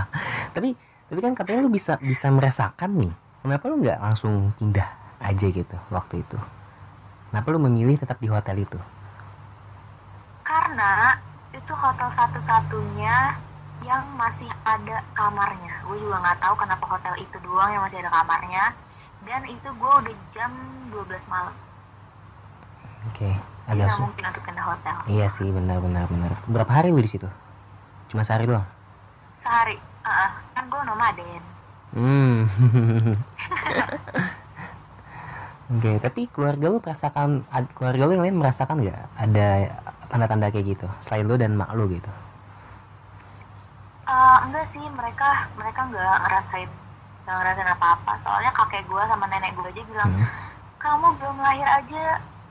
tapi 0.56 0.72
tapi 1.04 1.20
kan 1.20 1.36
katanya 1.36 1.68
lu 1.68 1.68
bisa 1.68 2.00
bisa 2.00 2.32
merasakan 2.32 2.96
nih. 2.96 3.12
Kenapa 3.44 3.64
lu 3.68 3.76
nggak 3.84 4.00
langsung 4.00 4.56
pindah 4.56 4.88
aja 5.20 5.46
gitu 5.52 5.76
waktu 5.92 6.24
itu? 6.24 6.38
Kenapa 7.28 7.46
lu 7.52 7.60
memilih 7.60 8.00
tetap 8.00 8.16
di 8.24 8.28
hotel 8.32 8.64
itu? 8.64 8.80
karena 10.44 11.16
itu 11.54 11.72
hotel 11.72 12.10
satu-satunya 12.18 13.38
yang 13.86 14.02
masih 14.18 14.50
ada 14.66 14.98
kamarnya 15.14 15.74
gue 15.86 15.96
juga 16.02 16.18
nggak 16.18 16.38
tahu 16.42 16.54
kenapa 16.58 16.84
hotel 16.90 17.14
itu 17.22 17.36
doang 17.46 17.70
yang 17.70 17.82
masih 17.86 18.02
ada 18.02 18.10
kamarnya 18.10 18.74
dan 19.22 19.40
itu 19.46 19.68
gue 19.70 19.92
udah 20.02 20.14
jam 20.34 20.50
12 20.90 21.06
malam 21.30 21.54
Oke, 23.12 23.28
jadi 23.68 23.84
agak 23.84 24.00
mungkin 24.00 24.24
untuk 24.32 24.42
pindah 24.48 24.64
hotel 24.64 24.96
Iya 25.12 25.28
sih, 25.28 25.44
benar 25.52 25.76
benar 25.84 26.08
benar. 26.08 26.32
Berapa 26.48 26.72
hari 26.72 26.88
lu 26.88 27.04
di 27.04 27.12
situ? 27.12 27.28
Cuma 28.08 28.24
sehari 28.24 28.48
doang. 28.48 28.64
sehari 29.44 29.76
ah. 30.08 30.40
kan 30.56 30.64
gue 30.72 30.80
nomaden 30.88 31.42
Hmm. 31.94 32.48
Oke, 35.72 35.96
tapi 35.96 36.28
keluarga 36.28 36.68
lu 36.68 36.78
merasakan 36.84 37.40
keluarga 37.72 38.02
lu 38.04 38.12
yang 38.16 38.24
lain 38.28 38.36
merasakan 38.36 38.84
nggak 38.84 39.00
ada 39.16 39.48
tanda-tanda 40.12 40.52
kayak 40.52 40.76
gitu 40.76 40.86
selain 41.00 41.24
lu 41.24 41.40
dan 41.40 41.56
mak 41.56 41.72
lu 41.72 41.88
gitu? 41.88 42.10
Eh, 44.04 44.38
enggak 44.44 44.68
sih 44.72 44.84
mereka 44.92 45.48
mereka 45.56 45.80
nggak 45.88 46.16
ngerasain 46.28 46.68
nggak 47.24 47.36
ngerasain 47.40 47.70
apa-apa 47.72 48.12
soalnya 48.20 48.52
kakek 48.52 48.84
gue 48.84 49.02
sama 49.08 49.24
nenek 49.32 49.56
gue 49.56 49.64
aja 49.64 49.82
bilang 49.88 50.10
Hmm. 50.12 50.28
kamu 50.76 51.08
belum 51.16 51.36
lahir 51.40 51.64
aja 51.64 52.02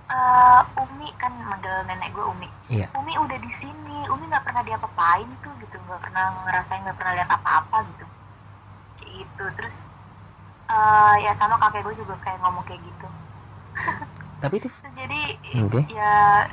eh, 0.09 0.61
Umi 0.81 1.13
kan 1.21 1.29
manggil 1.45 1.85
nenek 1.85 2.09
gue 2.09 2.25
Umi 2.25 2.49
Iya. 2.73 2.89
Umi 2.97 3.13
udah 3.21 3.37
di 3.37 3.51
sini 3.53 3.97
Umi 4.09 4.25
nggak 4.25 4.45
pernah 4.49 4.65
diapa-apain 4.65 5.29
tuh 5.45 5.53
gitu 5.61 5.77
nggak 5.77 6.01
pernah 6.01 6.25
ngerasain 6.49 6.81
nggak 6.81 6.97
pernah 6.97 7.13
lihat 7.21 7.29
apa-apa 7.29 7.77
gitu 7.93 8.05
kayak 8.97 9.11
gitu 9.21 9.45
terus 9.61 9.75
eh, 10.69 11.15
ya 11.25 11.31
sama 11.39 11.55
kakek 11.59 11.83
gue 11.85 11.95
juga 12.01 12.15
kayak 12.23 12.39
ngomong 12.43 12.63
kayak 12.67 12.81
gitu 12.83 13.07
Tapi 14.41 14.55
itu 14.59 14.67
terus 14.83 14.93
jadi 14.99 15.21
Oke. 15.63 15.81
ya 15.87 16.45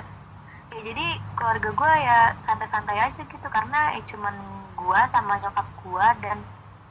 ya 0.71 0.81
jadi 0.87 1.07
keluarga 1.35 1.71
gue 1.75 1.93
ya 2.07 2.21
santai-santai 2.47 2.99
aja 2.99 3.23
gitu 3.27 3.49
karena 3.51 3.99
ya 3.99 4.03
cuman 4.07 4.35
gue 4.79 5.01
sama 5.11 5.35
nyokap 5.43 5.67
gue 5.83 6.07
dan 6.23 6.39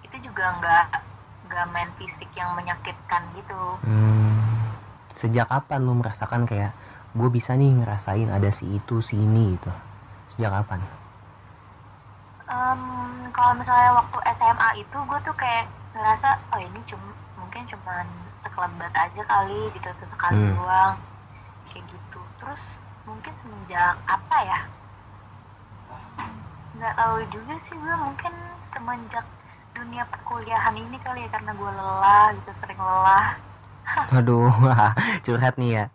itu 0.04 0.16
juga 0.28 0.46
nggak 0.60 0.86
nggak 1.48 1.66
main 1.74 1.92
fisik 1.98 2.28
yang 2.36 2.52
menyakitkan 2.60 3.24
gitu 3.40 3.62
Hmm, 3.86 4.76
sejak 5.16 5.48
kapan 5.48 5.80
lu 5.88 5.94
merasakan 5.96 6.44
kayak 6.50 6.72
gue 7.16 7.30
bisa 7.32 7.56
nih 7.56 7.72
ngerasain 7.80 8.30
ada 8.30 8.50
si 8.52 8.66
itu 8.70 9.00
si 9.00 9.16
ini 9.16 9.56
gitu? 9.56 9.72
Sejak 10.36 10.52
kapan? 10.60 10.80
Em, 12.50 12.82
kalau 13.36 13.54
misalnya 13.60 13.92
waktu 14.00 14.18
SMA 14.38 14.70
itu 14.84 14.98
gue 15.10 15.20
tuh 15.28 15.36
kayak 15.42 15.66
ngerasa 16.00 16.30
oh 16.56 16.62
ini 16.64 16.80
cuma 16.88 17.12
mungkin 17.40 17.64
cuman 17.68 18.06
sekelebat 18.44 18.94
aja 18.96 19.22
kali 19.28 19.62
gitu 19.76 19.90
sesekali 20.00 20.40
Hmm. 20.40 20.56
doang 20.56 20.96
kayak 21.70 21.84
gitu 21.92 22.20
terus 22.40 22.64
mungkin 23.08 23.34
semenjak 23.36 23.96
apa 24.08 24.38
ya 24.48 24.60
nggak 26.80 26.94
tahu 26.96 27.18
juga 27.36 27.54
sih 27.68 27.76
gue 27.76 27.96
mungkin 28.00 28.34
semenjak 28.72 29.26
dunia 29.76 30.04
perkuliahan 30.08 30.76
ini 30.80 30.98
kali 31.04 31.28
ya 31.28 31.30
karena 31.36 31.52
gue 31.52 31.72
lelah 31.76 32.28
gitu 32.40 32.52
sering 32.56 32.80
lelah 32.80 33.36
Aduh, 34.16 34.50
curhat 35.26 35.56
nih 35.60 35.72
ya. 35.76 35.86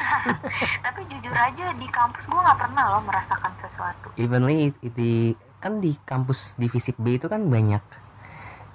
tapi 0.84 1.00
jujur 1.06 1.34
aja 1.36 1.66
di 1.76 1.86
kampus 1.92 2.24
gue 2.26 2.40
nggak 2.40 2.58
pernah 2.58 2.84
loh 2.96 3.02
merasakan 3.04 3.52
sesuatu 3.60 4.08
Evenly 4.16 4.72
di 4.80 5.36
kan 5.60 5.78
di 5.84 5.92
kampus 6.08 6.56
di 6.56 6.66
fisik 6.72 6.96
B 6.96 7.20
itu 7.20 7.28
kan 7.28 7.44
banyak 7.46 7.82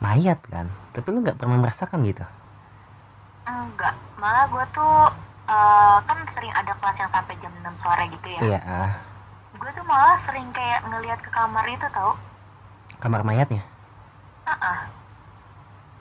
mayat 0.05 0.39
kan, 0.45 0.69
tapi 0.93 1.07
lu 1.09 1.25
nggak 1.25 1.37
pernah 1.41 1.57
merasakan 1.57 2.05
gitu? 2.05 2.21
enggak 3.45 3.93
malah 4.17 4.45
gue 4.49 4.65
tuh 4.73 4.93
eh, 5.49 5.97
kan 6.05 6.17
sering 6.33 6.53
ada 6.53 6.73
kelas 6.77 6.97
yang 6.97 7.11
sampai 7.11 7.33
jam 7.41 7.53
6 7.61 7.75
sore 7.77 8.05
gitu 8.13 8.27
ya. 8.29 8.41
Iya, 8.41 8.59
ah, 8.65 8.91
gue 9.57 9.69
tuh 9.73 9.85
malah 9.85 10.17
sering 10.21 10.49
kayak 10.53 10.81
ngelihat 10.89 11.19
ke 11.21 11.29
kamar 11.29 11.65
itu 11.69 11.87
tau. 11.93 12.13
Kamar 13.01 13.21
mayatnya. 13.21 13.61
Ah, 14.45 14.87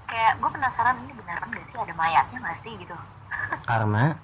kayak 0.09 0.38
gue 0.40 0.51
penasaran 0.53 0.97
ini 1.05 1.12
beneran 1.17 1.49
gak 1.51 1.67
sih 1.69 1.77
ada 1.81 1.95
mayatnya 1.97 2.38
gak 2.40 2.59
sih 2.62 2.73
gitu. 2.79 2.97
Karena 3.71 4.14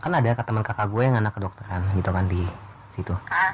kan 0.00 0.12
ada 0.12 0.38
teman 0.38 0.62
kakak 0.62 0.88
gue 0.90 1.02
yang 1.02 1.16
anak 1.18 1.34
kedokteran 1.34 1.82
gitu 1.94 2.10
kan 2.14 2.24
di 2.30 2.42
situ. 2.92 3.14
ah 3.30 3.52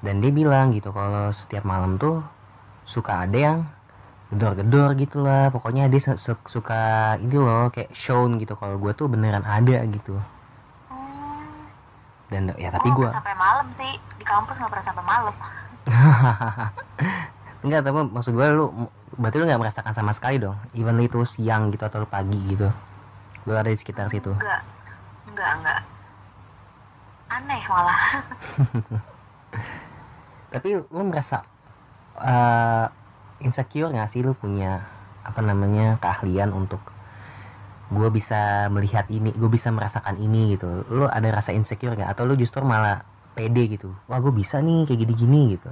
Dan 0.00 0.24
dia 0.24 0.32
bilang 0.32 0.72
gitu 0.72 0.94
kalau 0.96 1.28
setiap 1.34 1.66
malam 1.68 2.00
tuh 2.00 2.24
suka 2.88 3.28
ada 3.28 3.36
yang 3.36 3.58
gedor-gedor 4.30 4.88
gitu 5.02 5.16
lah. 5.26 5.50
Pokoknya 5.54 5.86
dia 5.92 6.00
su- 6.02 6.20
su- 6.20 6.46
suka 6.46 7.14
ini 7.22 7.34
loh 7.36 7.70
kayak 7.74 7.90
shown 7.94 8.38
gitu. 8.42 8.54
Kalau 8.60 8.76
gue 8.78 8.92
tuh 8.94 9.06
beneran 9.10 9.42
ada 9.46 9.78
gitu. 9.86 10.14
hmm, 10.90 11.38
Dan 12.30 12.54
ya 12.54 12.70
tapi 12.70 12.88
gue 12.94 13.08
sampai 13.10 13.34
malam 13.34 13.66
sih 13.74 13.98
di 14.18 14.24
kampus 14.24 14.56
nggak 14.58 14.70
pernah 14.70 14.86
sampai 14.86 15.04
malam 15.04 15.34
Enggak, 17.64 17.84
tapi 17.84 17.96
maksud 18.08 18.32
gue 18.32 18.46
lu 18.56 18.72
berarti 19.20 19.36
lu 19.36 19.44
nggak 19.44 19.60
merasakan 19.60 19.92
sama 19.92 20.16
sekali 20.16 20.40
dong. 20.40 20.56
Even 20.72 20.96
itu 21.02 21.20
siang 21.28 21.68
gitu 21.68 21.84
atau 21.84 22.08
pagi 22.08 22.38
gitu. 22.48 22.72
Lu 23.44 23.52
ada 23.52 23.68
di 23.68 23.76
sekitar 23.76 24.08
situ. 24.08 24.32
enggak 24.32 24.60
enggak 25.28 25.50
enggak 25.60 25.80
aneh 27.30 27.62
malah 27.70 28.00
Tapi 30.50 30.68
lu 30.90 31.02
merasa 31.06 31.46
eh, 32.18 32.86
insecure 33.46 33.90
nggak 33.92 34.08
sih 34.12 34.20
lu 34.26 34.32
punya 34.42 34.70
apa 35.28 35.40
namanya 35.44 35.86
keahlian 36.02 36.50
untuk 36.60 36.80
gue 37.90 38.08
bisa 38.14 38.70
melihat 38.70 39.06
ini, 39.10 39.34
gue 39.34 39.50
bisa 39.50 39.68
merasakan 39.74 40.16
ini 40.22 40.54
gitu. 40.54 40.86
Lu 40.94 41.10
ada 41.10 41.28
rasa 41.34 41.50
insecure 41.50 41.94
nggak? 41.98 42.10
Atau 42.14 42.22
lu 42.28 42.38
justru 42.38 42.62
malah 42.62 43.02
pede 43.34 43.66
gitu? 43.66 43.90
Wah 44.06 44.18
gue 44.22 44.30
bisa 44.30 44.62
nih 44.62 44.86
kayak 44.86 45.00
gini-gini 45.06 45.58
gitu. 45.58 45.70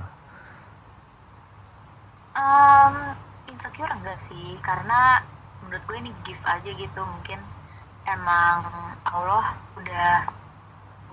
Em, 2.38 2.94
insecure 3.52 3.92
enggak 3.96 4.18
sih 4.28 4.46
karena 4.62 5.20
menurut 5.62 5.82
gue 5.88 5.96
ini 6.02 6.10
gift 6.26 6.44
aja 6.46 6.70
gitu 6.82 7.00
mungkin 7.04 7.40
emang 8.14 8.56
Allah 9.04 9.46
udah 9.78 10.12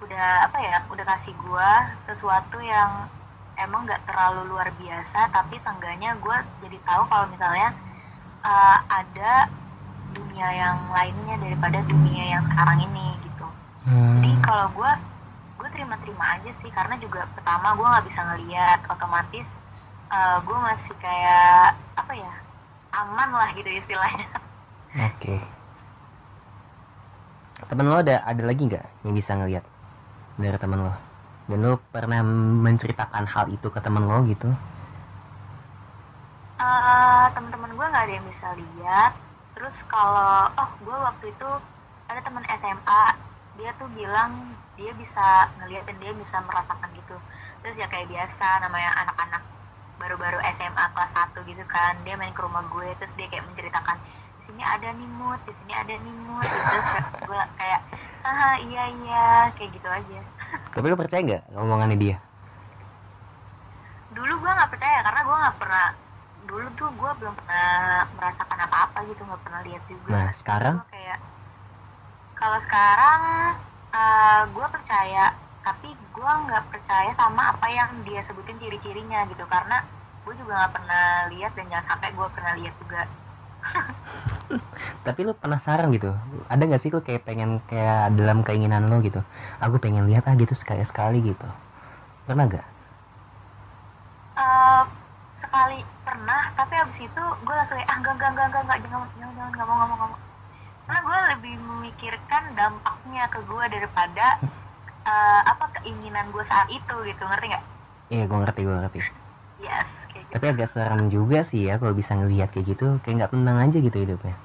udah 0.03 0.27
apa 0.47 0.57
ya 0.61 0.77
udah 0.93 1.05
kasih 1.11 1.33
gue 1.45 1.71
sesuatu 2.07 2.57
yang 2.61 2.91
emang 3.55 3.87
nggak 3.87 4.03
terlalu 4.07 4.51
luar 4.51 4.69
biasa 4.75 5.31
tapi 5.31 5.55
seenggaknya 5.63 6.15
gue 6.19 6.37
jadi 6.65 6.77
tahu 6.83 7.03
kalau 7.07 7.25
misalnya 7.31 7.71
eh, 8.43 8.77
ada 8.89 9.47
dunia 10.11 10.47
yang 10.51 10.77
lainnya 10.91 11.35
daripada 11.39 11.83
dunia 11.85 12.37
yang 12.37 12.41
sekarang 12.43 12.79
ini 12.83 13.15
gitu 13.23 13.47
Hmm. 13.85 14.17
jadi 14.17 14.33
kalau 14.41 14.65
gue 14.73 14.91
gue 15.61 15.69
terima-terima 15.69 16.25
aja 16.25 16.51
sih 16.57 16.73
karena 16.73 16.97
juga 16.97 17.29
pertama 17.37 17.77
gue 17.77 17.85
nggak 17.85 18.05
bisa 18.09 18.21
ngeliat 18.25 18.79
otomatis 18.89 19.47
eh, 20.09 20.37
gue 20.41 20.57
masih 20.57 20.93
kayak 20.97 21.77
apa 21.93 22.13
ya 22.17 22.33
aman 22.97 23.29
lah 23.29 23.49
gitu 23.53 23.69
istilahnya 23.69 24.25
Oke. 24.95 25.43
Temen 27.67 27.87
lo 27.91 27.99
ada 27.99 28.23
ada 28.23 28.43
lagi 28.47 28.63
nggak 28.63 29.03
yang 29.03 29.11
bisa 29.11 29.35
ngelihat 29.35 29.63
dari 30.39 30.55
temen 30.55 30.87
lo? 30.87 30.93
Dan 31.49 31.59
lo 31.65 31.73
pernah 31.93 32.21
menceritakan 32.65 33.25
hal 33.33 33.45
itu 33.53 33.67
ke 33.73 33.79
temen 33.85 34.03
lo 34.09 34.17
gitu? 34.31 34.49
Eh, 36.55 37.25
teman-teman 37.35 37.71
gue 37.77 37.85
nggak 37.91 38.03
ada 38.07 38.13
yang 38.17 38.27
bisa 38.31 38.47
lihat. 38.55 39.11
Terus 39.55 39.75
kalau 39.91 40.47
oh 40.61 40.69
gue 40.83 40.97
waktu 41.07 41.25
itu 41.35 41.49
ada 42.11 42.19
teman 42.23 42.43
SMA 42.47 43.03
dia 43.59 43.71
tuh 43.79 43.87
bilang 43.91 44.31
dia 44.79 44.91
bisa 44.95 45.51
ngeliat 45.59 45.83
dan 45.87 45.97
dia 46.03 46.11
bisa 46.15 46.37
merasakan 46.47 46.89
gitu. 46.95 47.15
Terus 47.63 47.75
ya 47.81 47.87
kayak 47.91 48.07
biasa 48.07 48.47
namanya 48.63 48.91
anak-anak 49.03 49.43
baru-baru 49.99 50.39
SMA 50.55 50.85
kelas 50.95 51.11
1 51.15 51.39
gitu 51.43 51.63
kan. 51.67 51.93
Dia 52.07 52.15
main 52.19 52.31
ke 52.35 52.41
rumah 52.43 52.63
gue 52.71 52.87
terus 52.99 53.11
dia 53.19 53.27
kayak 53.31 53.45
menceritakan 53.51 53.97
sini 54.47 54.63
ada 54.63 54.89
mood 54.95 55.39
di 55.47 55.53
sini 55.59 55.73
ada 55.75 55.93
mood 55.99 56.45
gitu. 56.45 56.67
terus 56.71 56.87
gue 57.27 57.41
kayak 57.59 57.81
ah 58.23 58.55
iya 58.63 58.83
iya. 59.03 59.25
Kayak 59.59 59.69
gitu 59.75 59.87
aja 59.91 60.19
tapi 60.73 60.85
lu 60.91 60.97
percaya 60.99 61.21
nggak 61.23 61.43
omongannya 61.55 61.97
dia? 61.97 62.17
Dulu 64.15 64.33
gue 64.39 64.51
nggak 64.51 64.71
percaya 64.71 64.99
karena 65.03 65.21
gue 65.23 65.37
nggak 65.43 65.57
pernah 65.59 65.87
dulu 66.45 66.67
tuh 66.77 66.89
gue 66.93 67.11
belum 67.19 67.33
pernah 67.41 68.05
merasakan 68.13 68.59
apa-apa 68.69 68.99
gitu 69.09 69.21
nggak 69.25 69.41
pernah 69.41 69.61
lihat 69.65 69.83
juga. 69.89 70.09
Nah 70.13 70.29
sekarang? 70.31 70.75
Gua 70.79 70.89
kayak 70.93 71.19
kalau 72.35 72.59
sekarang 72.61 73.21
uh, 73.95 74.41
gue 74.51 74.67
percaya 74.69 75.25
tapi 75.65 75.89
gue 75.97 76.31
nggak 76.45 76.65
percaya 76.69 77.11
sama 77.17 77.57
apa 77.57 77.67
yang 77.73 77.89
dia 78.05 78.21
sebutin 78.21 78.61
ciri-cirinya 78.61 79.25
gitu 79.25 79.41
karena 79.49 79.81
gue 80.21 80.33
juga 80.37 80.53
nggak 80.61 80.73
pernah 80.77 81.05
lihat 81.33 81.51
dan 81.57 81.65
jangan 81.73 81.85
sampai 81.95 82.09
gue 82.13 82.27
pernah 82.33 82.53
lihat 82.57 82.75
juga 82.77 83.01
tapi 85.05 85.19
lu 85.25 85.33
penasaran 85.37 85.89
gitu. 85.93 86.13
Ada 86.49 86.63
nggak 86.65 86.81
sih 86.81 86.89
lu 86.93 87.01
kayak 87.01 87.25
pengen 87.25 87.61
kayak 87.65 88.13
dalam 88.17 88.45
keinginan 88.45 88.89
lo 88.89 89.01
gitu? 89.01 89.21
Aku 89.61 89.81
pengen 89.81 90.05
lihat 90.05 90.25
ah 90.29 90.35
gitu 90.37 90.53
sekali 90.53 90.85
sekali 90.85 91.21
gitu. 91.21 91.47
Pernah 92.25 92.49
gak 92.49 92.75
uh, 94.35 94.83
sekali 95.39 95.81
pernah 96.03 96.51
tapi 96.53 96.73
abis 96.77 96.97
itu 97.07 97.23
gue 97.43 97.55
langsung 97.55 97.77
kayak 97.79 97.89
ah 97.89 97.97
enggak 97.99 98.13
enggak 98.19 98.29
enggak 98.31 98.47
enggak 98.47 98.61
enggak 98.63 98.79
jangan 98.83 99.07
jangan 99.17 99.33
jangan 99.35 99.51
nggak 99.51 99.65
mau 99.67 99.75
nggak 99.75 99.89
mau 99.89 99.97
nggak 99.97 100.09
mau. 100.11 100.19
Karena 100.85 100.99
gue 101.01 101.19
lebih 101.33 101.55
memikirkan 101.65 102.43
dampaknya 102.53 103.23
ke 103.33 103.39
gue 103.41 103.65
daripada 103.73 104.27
uh, 105.07 105.41
apa 105.49 105.65
keinginan 105.81 106.29
gue 106.29 106.43
saat 106.45 106.69
itu 106.69 106.95
gitu. 107.09 107.23
Ngerti 107.25 107.45
nggak? 107.49 107.65
Iya 108.13 108.23
gue 108.29 108.37
ngerti 108.37 108.61
gue 108.61 108.75
ngerti. 108.75 108.99
Yes. 109.63 110.04
Tapi 110.33 110.45
agak 110.51 110.69
serem 110.69 111.11
juga 111.11 111.43
sih 111.45 111.67
ya 111.69 111.77
kalau 111.81 111.93
bisa 111.93 112.15
ngelihat 112.15 112.49
kayak 112.53 112.75
gitu. 112.77 112.97
Kayak 113.03 113.25
nggak 113.25 113.31
tenang 113.35 113.57
aja 113.61 113.77
gitu 113.77 113.97
hidupnya. 114.01 114.35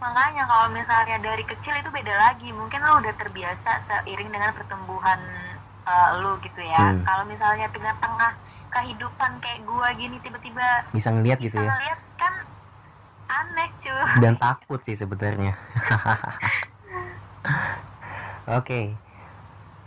Makanya 0.00 0.42
kalau 0.48 0.68
misalnya 0.72 1.16
dari 1.20 1.44
kecil 1.44 1.74
itu 1.76 1.90
beda 1.92 2.14
lagi. 2.16 2.48
Mungkin 2.50 2.80
lo 2.80 3.00
udah 3.04 3.14
terbiasa 3.20 3.70
seiring 3.84 4.30
dengan 4.32 4.50
pertumbuhan 4.56 5.20
uh, 5.86 6.08
lo 6.20 6.36
gitu 6.42 6.60
ya. 6.62 6.94
Hmm. 6.94 7.04
kalau 7.04 7.24
misalnya 7.26 7.66
tengah-tengah 7.72 8.32
kehidupan 8.70 9.30
kayak 9.42 9.60
gua 9.66 9.90
gini 9.98 10.16
tiba-tiba 10.22 10.86
bisa 10.94 11.10
ngelihat 11.10 11.42
gitu 11.42 11.58
ya? 11.58 11.66
ngeliat 11.66 12.00
kan 12.14 12.34
aneh 13.26 13.68
cuy 13.82 14.06
dan 14.22 14.34
takut 14.38 14.80
sih 14.86 14.94
sebenarnya. 14.94 15.58
Oke. 18.50 18.66
Okay. 18.66 18.84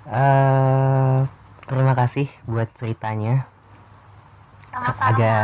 uh, 0.08 1.28
terima 1.68 1.96
kasih 1.96 2.28
buat 2.48 2.68
ceritanya 2.76 3.48
Sama-sama. 4.74 5.06
agak 5.06 5.44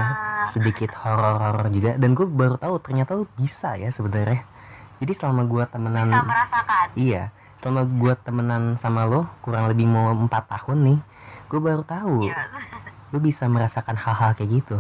sedikit 0.50 0.92
horor-horor 0.98 1.70
juga 1.70 1.92
dan 2.02 2.18
gue 2.18 2.26
baru 2.26 2.58
tahu 2.58 2.82
ternyata 2.82 3.14
lu 3.14 3.30
bisa 3.38 3.78
ya 3.78 3.94
sebenarnya 3.94 4.42
jadi 4.98 5.14
selama 5.14 5.46
gue 5.46 5.64
temenan 5.70 6.10
bisa 6.10 6.26
merasakan 6.26 6.88
iya 6.98 7.24
selama 7.62 7.82
gue 7.86 8.14
temenan 8.26 8.64
sama 8.82 9.06
lo 9.06 9.30
kurang 9.46 9.70
lebih 9.70 9.86
mau 9.86 10.10
empat 10.10 10.50
tahun 10.50 10.78
nih 10.82 11.00
gue 11.50 11.60
baru 11.62 11.84
tahu 11.86 12.26
ya. 12.26 12.42
lu 13.14 13.22
bisa 13.22 13.46
merasakan 13.46 13.94
hal-hal 13.94 14.34
kayak 14.34 14.50
gitu 14.50 14.78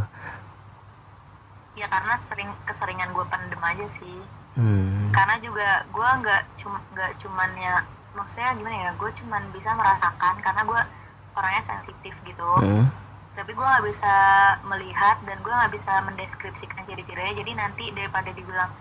ya 1.77 1.87
karena 1.87 2.17
sering 2.27 2.49
keseringan 2.65 3.13
gue 3.13 3.25
pendem 3.29 3.61
aja 3.61 3.85
sih 4.01 4.19
hmm. 4.57 5.13
karena 5.13 5.35
juga 5.39 5.85
gue 5.93 6.09
nggak 6.25 6.41
cuma 6.59 6.81
nggak 6.91 7.11
cuman 7.21 7.49
ya 7.55 7.75
maksudnya 8.17 8.51
gimana 8.57 8.77
ya 8.89 8.91
gue 8.97 9.11
cuman 9.23 9.43
bisa 9.53 9.69
merasakan 9.77 10.35
karena 10.41 10.61
gue 10.65 10.81
orangnya 11.37 11.63
sensitif 11.63 12.13
gitu 12.25 12.49
hmm. 12.59 12.85
Tapi 13.37 13.51
gue 13.57 13.65
nggak 13.71 13.85
bisa 13.89 14.13
melihat 14.71 15.17
dan 15.27 15.37
gue 15.45 15.53
nggak 15.59 15.73
bisa 15.77 15.91
mendeskripsikan 16.07 16.83
ciri-cirinya. 16.87 17.33
Jadi 17.41 17.51
nanti 17.61 17.85
daripada 17.97 18.29
dibilang 18.37 18.71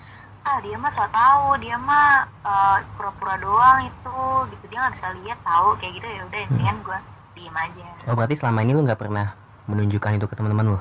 ah 0.49 0.59
dia 0.65 0.77
mah 0.81 0.93
so 0.97 1.05
tahu 1.13 1.61
dia 1.65 1.77
mah 1.77 2.25
uh, 2.45 2.79
pura-pura 2.97 3.35
doang 3.45 3.79
itu 3.91 4.21
gitu. 4.53 4.65
Dia 4.71 4.79
nggak 4.89 4.95
bisa 4.97 5.09
lihat 5.23 5.39
tahu 5.45 5.69
kayak 5.81 5.93
gitu. 6.01 6.07
Ya 6.09 6.23
udah 6.29 6.41
Hmm. 6.49 6.49
intinya 6.49 6.73
gue 6.87 6.99
diem 7.37 7.57
aja. 7.57 7.91
Oh 8.09 8.15
berarti 8.19 8.35
selama 8.41 8.59
ini 8.65 8.73
lu 8.77 8.83
nggak 8.87 9.01
pernah 9.03 9.27
menunjukkan 9.71 10.17
itu 10.19 10.27
ke 10.31 10.35
teman-teman 10.39 10.67
lu? 10.75 10.79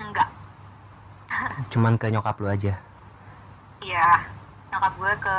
Enggak 0.00 0.28
cuman 1.72 1.94
ke 2.00 2.06
nyokap 2.12 2.36
lu 2.42 2.48
aja? 2.50 2.72
Iya. 3.84 4.08
Nyokap 4.72 4.92
gue 5.00 5.12
ke 5.24 5.36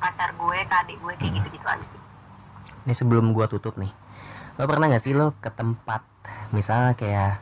pacar 0.00 0.30
gue 0.40 0.58
ke 0.70 0.74
adik 0.80 0.96
gue 1.02 1.14
kayak 1.20 1.32
gitu 1.40 1.48
gitu 1.56 1.66
aja 1.68 1.84
sih. 1.92 2.00
Ini 2.84 2.92
sebelum 2.96 3.32
gua 3.36 3.46
tutup 3.52 3.76
nih 3.76 3.92
lo 4.60 4.64
pernah 4.70 4.86
nggak 4.92 5.04
sih 5.04 5.14
lo 5.16 5.32
ke 5.44 5.50
tempat 5.60 6.00
misalnya 6.56 6.92
kayak 7.00 7.32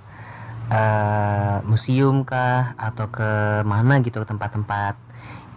eh, 0.73 1.57
museum 1.71 2.17
kah 2.31 2.75
atau 2.79 3.07
ke 3.17 3.29
mana 3.73 3.95
gitu 4.07 4.21
tempat-tempat 4.31 4.95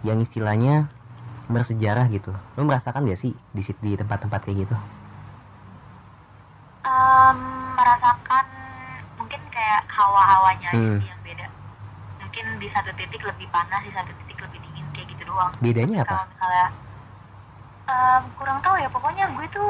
yang 0.08 0.18
istilahnya 0.26 0.88
bersejarah 1.54 2.06
gitu? 2.16 2.32
Lo 2.56 2.62
merasakan 2.68 3.06
gak 3.10 3.20
sih 3.20 3.32
di 3.56 3.62
di 3.84 3.92
tempat-tempat 4.00 4.40
kayak 4.46 4.58
gitu? 4.68 4.76
Em, 6.82 7.38
merasakan 7.78 8.46
mungkin 9.18 9.40
kayak 9.54 9.82
hawa-hawanya 9.90 10.70
Hmm. 10.74 10.98
sih 10.98 11.06
yang 11.10 11.20
beda. 11.26 11.46
Mungkin 12.22 12.44
di 12.62 12.68
satu 12.70 12.90
titik 12.98 13.22
lebih 13.22 13.46
panas 13.54 13.82
di 13.86 13.92
satu 13.94 14.10
titik 14.22 14.38
lebih 14.44 14.58
dingin 14.64 14.86
kayak 14.94 15.08
gitu 15.14 15.22
doang. 15.30 15.52
Bedanya 15.62 16.02
apa? 16.04 16.16
kalau 16.18 16.24
misalnya 16.30 16.66
em, 17.88 18.22
kurang 18.38 18.58
tahu 18.64 18.76
ya 18.78 18.88
pokoknya 18.90 19.24
gue 19.34 19.46
tuh 19.52 19.68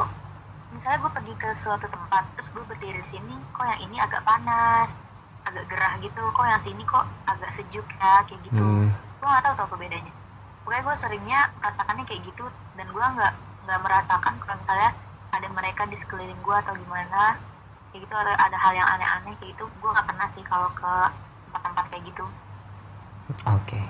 misalnya 0.72 0.98
gue 1.04 1.12
pergi 1.12 1.34
ke 1.36 1.48
suatu 1.60 1.86
tempat 1.86 2.24
terus 2.36 2.48
gue 2.52 2.64
berdiri 2.64 2.98
di 3.04 3.08
sini 3.12 3.34
kok 3.52 3.64
yang 3.68 3.80
ini 3.84 3.96
agak 4.00 4.24
panas 4.24 4.90
agak 5.44 5.64
gerah 5.68 5.94
gitu 6.00 6.22
kok 6.32 6.46
yang 6.48 6.62
sini 6.62 6.82
kok 6.88 7.04
agak 7.28 7.50
sejuk 7.52 7.86
ya 8.00 8.24
kayak 8.24 8.40
gitu 8.48 8.62
hmm. 8.62 8.88
gue 8.90 9.26
nggak 9.28 9.44
tahu 9.44 9.54
tau 9.58 9.66
apa 9.68 9.76
bedanya 9.76 10.12
pokoknya 10.64 10.82
gue 10.82 10.94
seringnya 10.96 11.40
merasakannya 11.60 12.04
kayak 12.08 12.22
gitu 12.24 12.44
dan 12.80 12.86
gue 12.88 13.04
nggak 13.04 13.32
nggak 13.68 13.80
merasakan 13.84 14.34
kalau 14.40 14.56
misalnya 14.58 14.90
ada 15.32 15.48
mereka 15.52 15.82
di 15.86 15.96
sekeliling 16.00 16.40
gue 16.40 16.56
atau 16.56 16.72
gimana 16.74 17.36
kayak 17.92 18.08
gitu 18.08 18.14
ada, 18.16 18.32
ada 18.40 18.56
hal 18.56 18.72
yang 18.72 18.88
aneh-aneh 18.88 19.34
kayak 19.38 19.52
gitu 19.54 19.64
gue 19.68 19.90
nggak 19.92 20.06
pernah 20.08 20.28
sih 20.32 20.44
kalau 20.48 20.68
ke 20.72 20.92
tempat-tempat 21.50 21.84
kayak 21.92 22.04
gitu 22.08 22.24
Oke. 23.46 23.80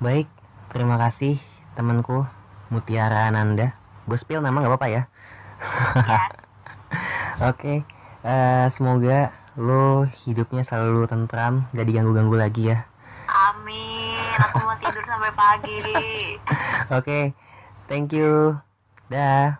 Baik, 0.00 0.30
terima 0.72 0.96
kasih 0.96 1.36
temanku 1.76 2.24
Mutiara 2.72 3.28
Ananda. 3.28 3.76
Gue 4.08 4.16
spill 4.16 4.40
nama 4.40 4.62
nggak 4.62 4.72
apa-apa 4.72 4.88
ya. 4.88 5.02
Ya 6.06 6.26
Oke. 7.52 7.84
eh, 8.22 8.66
semoga 8.72 9.28
lo 9.56 10.04
hidupnya 10.24 10.60
selalu 10.60 11.08
tentram, 11.08 11.64
gak 11.72 11.84
diganggu-ganggu 11.84 12.36
lagi 12.36 12.62
ya. 12.72 12.84
amin 13.26 14.16
aku 14.38 14.56
mau 14.62 14.76
tidur 14.76 15.04
sampai 15.04 15.32
pagi 15.32 15.80
Oke. 16.96 17.32
Thank 17.86 18.12
you. 18.12 18.58
Dah. 19.06 19.56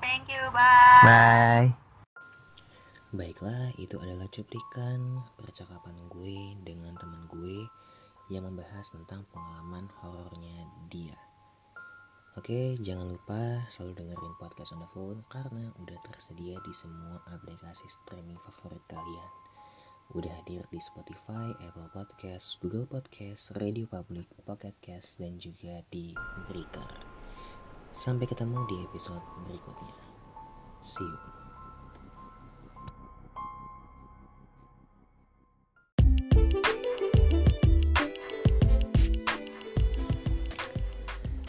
thank 0.00 0.26
you 0.28 0.42
bye 0.50 1.02
Bye. 1.02 1.68
Baiklah, 3.12 3.76
itu 3.76 4.00
adalah 4.00 4.24
cuplikan 4.32 5.20
percakapan 5.36 5.92
gue 6.08 6.56
dengan 6.64 6.96
teman 6.96 7.28
gue 7.28 7.68
yang 8.32 8.48
membahas 8.48 8.88
tentang 8.88 9.28
pengalaman 9.28 9.84
horornya 10.00 10.64
dia. 10.88 11.12
Oke, 12.32 12.80
jangan 12.80 13.12
lupa 13.12 13.60
selalu 13.68 13.92
dengerin 14.08 14.34
podcast 14.40 14.72
on 14.72 14.80
the 14.80 14.88
phone 14.96 15.20
karena 15.28 15.68
udah 15.84 15.98
tersedia 16.00 16.56
di 16.64 16.72
semua 16.72 17.20
aplikasi 17.28 17.84
streaming 17.84 18.40
favorit 18.40 18.80
kalian. 18.88 19.30
Udah 20.16 20.32
hadir 20.40 20.64
di 20.72 20.80
Spotify, 20.80 21.52
Apple 21.60 21.92
Podcast, 21.92 22.56
Google 22.64 22.88
Podcast, 22.88 23.52
Radio 23.60 23.84
Public, 23.84 24.32
Pocket 24.48 24.72
Cast, 24.80 25.20
dan 25.20 25.36
juga 25.36 25.84
di 25.92 26.16
Breaker. 26.48 26.88
Sampai 27.92 28.24
ketemu 28.24 28.64
di 28.64 28.80
episode 28.80 29.24
berikutnya. 29.44 29.96
See 30.80 31.04
you. 31.04 31.41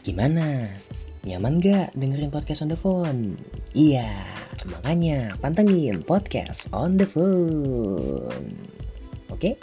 Gimana? 0.04 0.68
Nyaman 1.24 1.64
gak 1.64 1.96
dengerin 1.96 2.28
podcast 2.28 2.60
on 2.60 2.68
the 2.68 2.76
phone? 2.76 3.40
Iya, 3.72 4.28
makanya 4.68 5.32
pantengin 5.40 6.04
podcast 6.04 6.68
on 6.76 7.00
the 7.00 7.08
phone. 7.08 8.52
Oke? 9.32 9.56